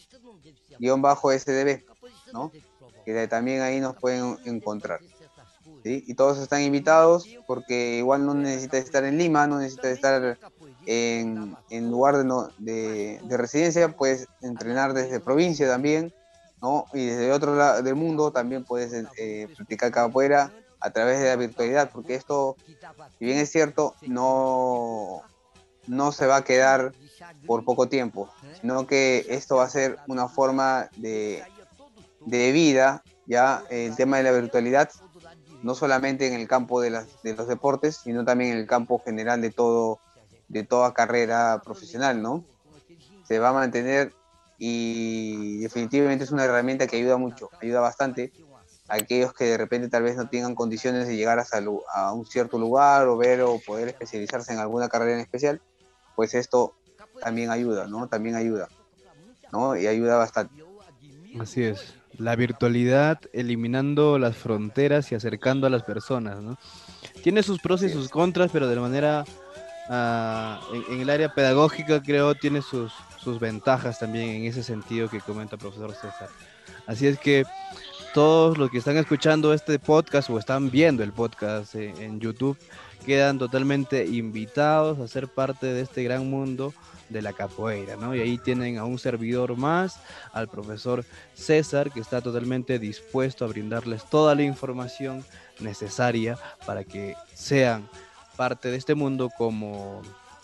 [0.80, 1.84] guion bajo SDB,
[2.34, 2.52] ¿no?
[3.14, 4.99] Que también ahí nos pueden encontrar.
[5.84, 10.38] Y todos están invitados porque igual no necesita estar en Lima, no necesita estar
[10.86, 11.55] en,
[11.89, 16.14] lugar de, de, residencia, puedes entrenar desde provincia también,
[16.62, 16.86] ¿no?
[16.93, 21.36] Y desde otro lado del mundo también puedes eh, practicar capoeira a través de la
[21.36, 22.55] virtualidad, porque esto,
[23.18, 25.24] si bien es cierto, no,
[25.88, 26.93] no se va a quedar
[27.47, 28.30] por poco tiempo,
[28.62, 31.43] sino que esto va a ser una forma de,
[32.26, 34.90] de vida, ya el tema de la virtualidad
[35.62, 39.42] no solamente en el campo de, de los deportes, sino también en el campo general
[39.42, 40.00] de todo,
[40.48, 42.46] de toda carrera profesional, ¿no?
[43.24, 44.14] Se va a mantener
[44.58, 48.32] y definitivamente es una herramienta que ayuda mucho, ayuda bastante
[48.88, 51.62] a aquellos que de repente tal vez no tengan condiciones de llegar hasta
[51.94, 55.62] a un cierto lugar o ver o poder especializarse en alguna carrera en especial,
[56.16, 56.74] pues esto
[57.22, 58.08] también ayuda, ¿no?
[58.08, 58.70] También ayuda,
[59.52, 59.76] ¿no?
[59.76, 60.64] Y ayuda bastante.
[61.40, 66.58] Así es la virtualidad eliminando las fronteras y acercando a las personas, ¿no?
[67.24, 69.24] Tiene sus pros y sus contras, pero de manera,
[69.90, 70.60] ah,
[70.90, 75.56] en, el área pedagógica creo tiene sus, sus ventajas también en ese sentido que comenta
[75.56, 76.30] el profesor César.
[76.86, 77.46] Así es que
[78.14, 82.58] todos los que están escuchando este podcast o están viendo el podcast en YouTube
[83.06, 86.74] quedan totalmente invitados a ser parte de este gran mundo
[87.10, 88.16] de la capoeira, ¿no?
[88.16, 89.99] Y ahí tienen a un servidor más,
[90.32, 91.03] al profesor
[91.34, 95.26] César, que está totalmente dispuesto a brindarles toda la información
[95.60, 97.88] necesaria para que sean
[98.38, 100.01] parte de este mundo como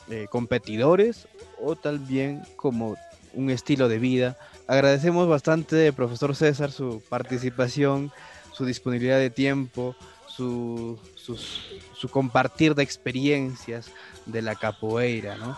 [0.09, 1.27] eh, competidores
[1.61, 2.97] o también como
[3.33, 4.37] un estilo de vida.
[4.67, 8.11] Agradecemos bastante, profesor César, su participación,
[8.51, 9.95] su disponibilidad de tiempo,
[10.27, 13.91] su, su compartir de experiencias
[14.25, 15.57] de la capoeira, ¿no?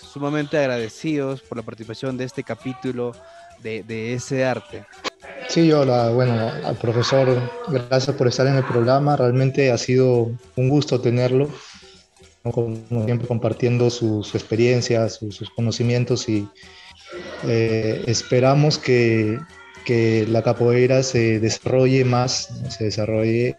[0.00, 3.12] Sumamente agradecidos por la participación de este capítulo
[3.62, 4.84] de, ese arte.
[5.48, 9.16] Sí, hola, bueno, al profesor, gracias por estar en el programa.
[9.16, 11.48] Realmente ha sido un gusto tenerlo,
[12.42, 16.48] como siempre compartiendo su, experiencia, sus conocimientos y
[17.46, 19.38] eh, esperamos que,
[19.84, 23.56] que, la capoeira se desarrolle más, se desarrolle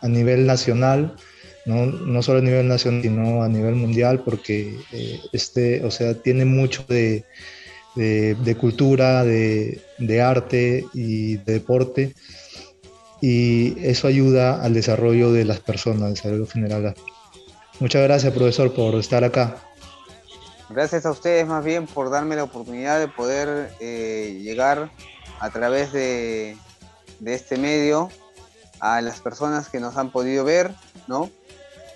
[0.00, 1.16] a nivel nacional
[1.66, 6.14] no, no solo a nivel nacional, sino a nivel mundial, porque eh, este, o sea,
[6.14, 7.24] tiene mucho de,
[7.96, 12.14] de, cultura, de, de, arte y de deporte,
[13.20, 16.94] y eso ayuda al desarrollo de las personas, desarrollo general.
[17.80, 19.56] Muchas gracias, profesor, por estar acá.
[20.68, 24.90] Gracias a ustedes más bien por darme la oportunidad de poder eh, llegar
[25.40, 26.56] a través de,
[27.20, 28.08] de este medio
[28.80, 30.72] a las personas que nos han podido ver,
[31.06, 31.30] ¿no?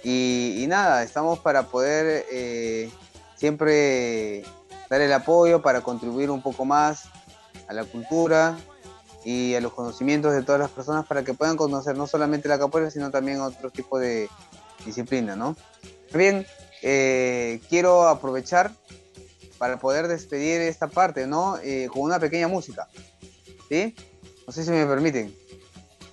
[0.03, 2.91] Y, nada, estamos para poder eh,
[3.37, 4.45] siempre
[4.89, 7.05] dar el apoyo para contribuir un poco más
[7.69, 8.59] a la cultura
[9.25, 12.59] y a los conocimientos de todas las personas para que puedan conocer no solamente la
[12.59, 14.29] capoeira, sino también otro tipo de
[14.85, 15.55] disciplina, ¿no?
[16.15, 16.47] Bien,
[16.83, 18.73] eh, quiero aprovechar
[19.59, 21.59] para poder despedir esta parte, ¿no?
[21.63, 22.89] Eh, con una pequeña música,
[23.69, 23.95] ¿sí?
[24.47, 25.35] No sé si me permiten.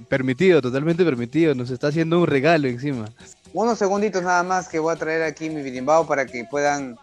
[0.09, 1.55] Permitido, totalmente permitido.
[1.55, 3.09] Nos está haciendo un regalo encima
[3.57, 6.97] unos segunditos nada más que voy a traer aquí mi birimbao para que puedan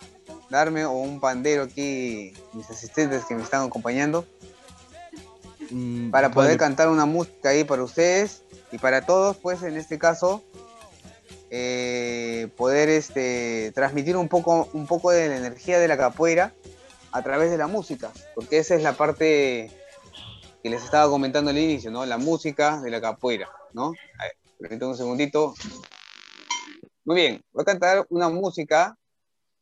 [0.51, 4.25] darme o un pandero aquí mis asistentes que me están acompañando.
[5.71, 9.99] Mm, para poder cantar una música ahí para ustedes y para todos pues en este
[9.99, 10.45] caso
[11.51, 16.53] eh, poder este transmitir un poco un poco de la energía de la capoeira
[17.11, 19.71] a través de la música porque esa es la parte
[20.63, 24.25] que les estaba comentando al inicio no la música de la capoeira no a
[24.69, 25.55] ver, un segundito
[27.05, 28.97] muy bien, voy a cantar una música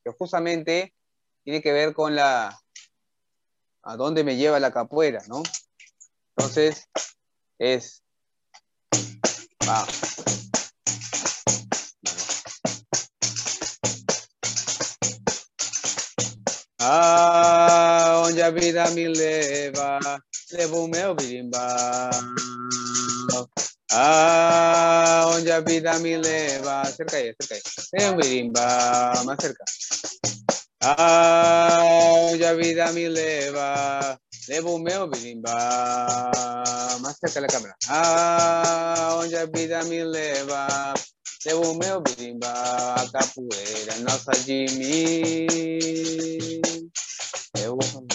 [0.05, 0.95] que justamente
[1.45, 2.59] tiene que ver con la
[3.83, 5.43] a dónde me lleva la capoeira, ¿no?
[6.37, 6.89] Entonces,
[7.59, 8.03] es
[9.69, 9.85] va.
[16.79, 19.99] Ah, onde a vida me leva,
[20.51, 22.11] levo o meu birimbau.
[23.91, 24.72] Ah,
[25.53, 26.81] a vida me leva.
[26.83, 27.63] Acerca aí, acerca aí.
[27.93, 29.65] Tem um birimba, mais cerca.
[30.83, 31.79] Ah,
[32.31, 34.19] onde a vida me leva.
[34.49, 35.53] Levo o meu birimba.
[37.01, 37.77] Mais cerca da câmera.
[37.89, 40.95] Ah, onde a vida me leva.
[41.47, 42.49] Levo o meu birimba.
[42.49, 46.61] A capoeira nossa de mim.
[47.63, 48.07] Eu vou.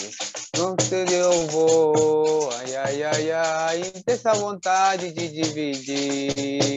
[0.58, 2.37] Não sei eu vou,
[2.78, 6.68] ai, ai, ai, essa vontade de dividir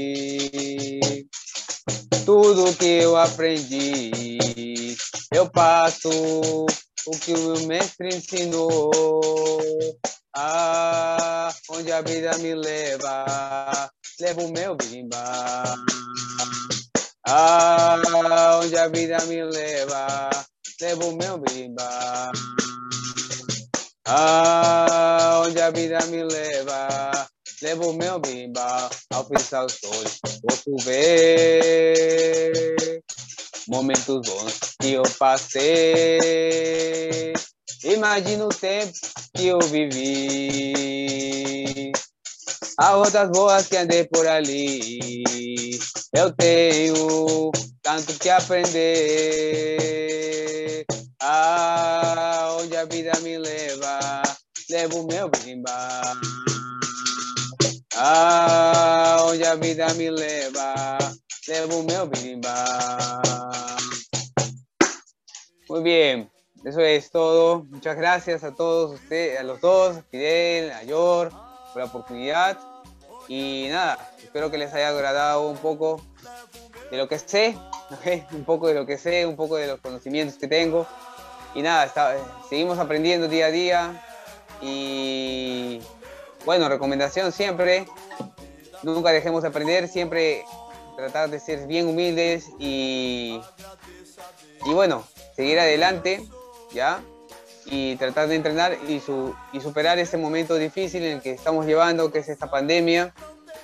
[2.25, 4.97] tudo que eu aprendi.
[5.33, 9.71] Eu passo o que o mestre ensinou.
[10.37, 13.91] Ah, onde a vida me leva,
[14.21, 15.65] leva o meu bimba.
[17.27, 20.31] Aonde a vida me leva,
[20.81, 22.31] leva o meu bimba.
[24.13, 27.29] Aonde a vida me leva,
[27.63, 28.91] leva o meu bimba.
[29.15, 30.03] Ao pisar o sol,
[30.43, 33.01] posso ver
[33.69, 36.19] momentos bons que eu passei.
[37.85, 38.99] Imagina o tempo
[39.37, 40.73] que eu vivi.
[42.77, 45.79] Há outras boas que andei por ali.
[46.15, 47.51] Eu tenho
[47.83, 48.81] tanto que aprender.
[51.21, 54.23] Ah, onde a vida me leva,
[54.69, 56.03] levo meu bimba.
[57.97, 60.99] Ah, onde a vida me leva,
[61.47, 63.21] levo meu bimba.
[65.69, 66.31] Muy bien,
[66.65, 67.65] eso es todo.
[67.65, 71.31] Muchas gracias a todos ustedes, a los dos, Fidel, a Yor,
[71.75, 72.59] la oportunidad.
[73.29, 76.01] Y nada, espero que les haya agradado un poco
[76.91, 77.57] de lo que sé,
[78.33, 80.87] un poco de lo que sé, un poco de los conocimientos que tengo.
[81.55, 81.93] Y nada,
[82.49, 84.05] seguimos aprendiendo día a día.
[84.63, 85.81] Y
[86.45, 87.87] bueno, recomendación siempre,
[88.83, 90.45] nunca dejemos de aprender, siempre
[90.97, 93.41] tratar de ser bien humildes y,
[94.67, 95.05] y bueno,
[95.35, 96.23] seguir adelante,
[96.73, 97.03] ¿ya?
[97.71, 101.67] Y tratar de entrenar y, su, y superar ese momento difícil en el que estamos
[101.67, 103.15] llevando, que es esta pandemia,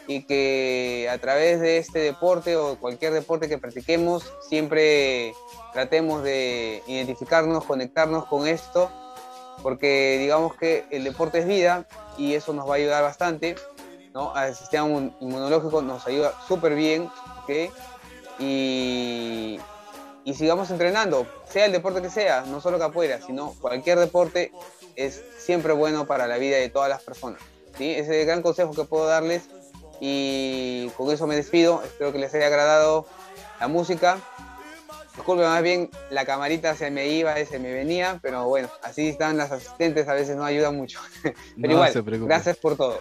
[0.06, 5.34] y que a través de este deporte o cualquier deporte que practiquemos, siempre
[5.72, 8.90] tratemos de identificarnos, conectarnos con esto,
[9.62, 11.86] porque digamos que el deporte es vida
[12.16, 13.56] y eso nos va a ayudar bastante,
[14.14, 14.34] ¿no?
[14.34, 14.86] Al sistema
[15.20, 17.10] inmunológico nos ayuda súper bien,
[17.42, 17.72] ¿ok?
[18.38, 19.58] Y,
[20.26, 24.50] y sigamos entrenando, sea el deporte que sea, no solo capoeira, sino cualquier deporte
[24.96, 27.40] es siempre bueno para la vida de todas las personas.
[27.78, 27.92] ¿sí?
[27.92, 29.44] Ese es el gran consejo que puedo darles
[30.00, 31.80] y con eso me despido.
[31.84, 33.06] Espero que les haya agradado
[33.60, 34.18] la música.
[35.14, 39.08] Disculpe, más bien la camarita se me iba y se me venía, pero bueno, así
[39.08, 40.98] están las asistentes, a veces no ayudan mucho.
[41.22, 41.92] pero igual,
[42.26, 42.98] gracias por todo.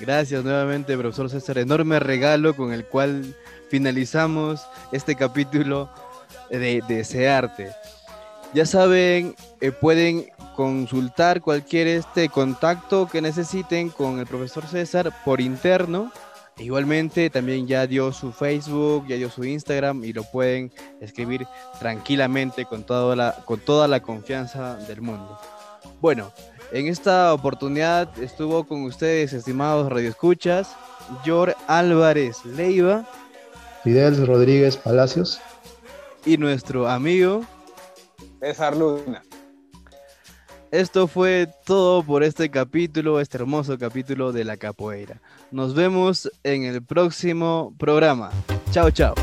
[0.00, 1.58] Gracias nuevamente, profesor César.
[1.58, 3.36] Enorme regalo con el cual
[3.68, 5.88] finalizamos este capítulo
[6.50, 7.70] de Desearte.
[8.54, 10.26] Ya saben, eh, pueden
[10.56, 16.10] consultar cualquier este contacto que necesiten con el profesor César por interno.
[16.56, 21.46] Igualmente también ya dio su Facebook, ya dio su Instagram y lo pueden escribir
[21.78, 25.38] tranquilamente con toda la, con toda la confianza del mundo.
[26.00, 26.32] Bueno,
[26.72, 30.74] en esta oportunidad estuvo con ustedes, estimados radioescuchas,
[31.24, 33.04] Yor Álvarez Leiva,
[33.84, 35.40] Fidel Rodríguez Palacios
[36.28, 37.42] y nuestro amigo
[38.40, 39.22] César Luna.
[40.70, 45.22] Esto fue todo por este capítulo, este hermoso capítulo de la capoeira.
[45.50, 48.30] Nos vemos en el próximo programa.
[48.70, 49.14] Chao, chao.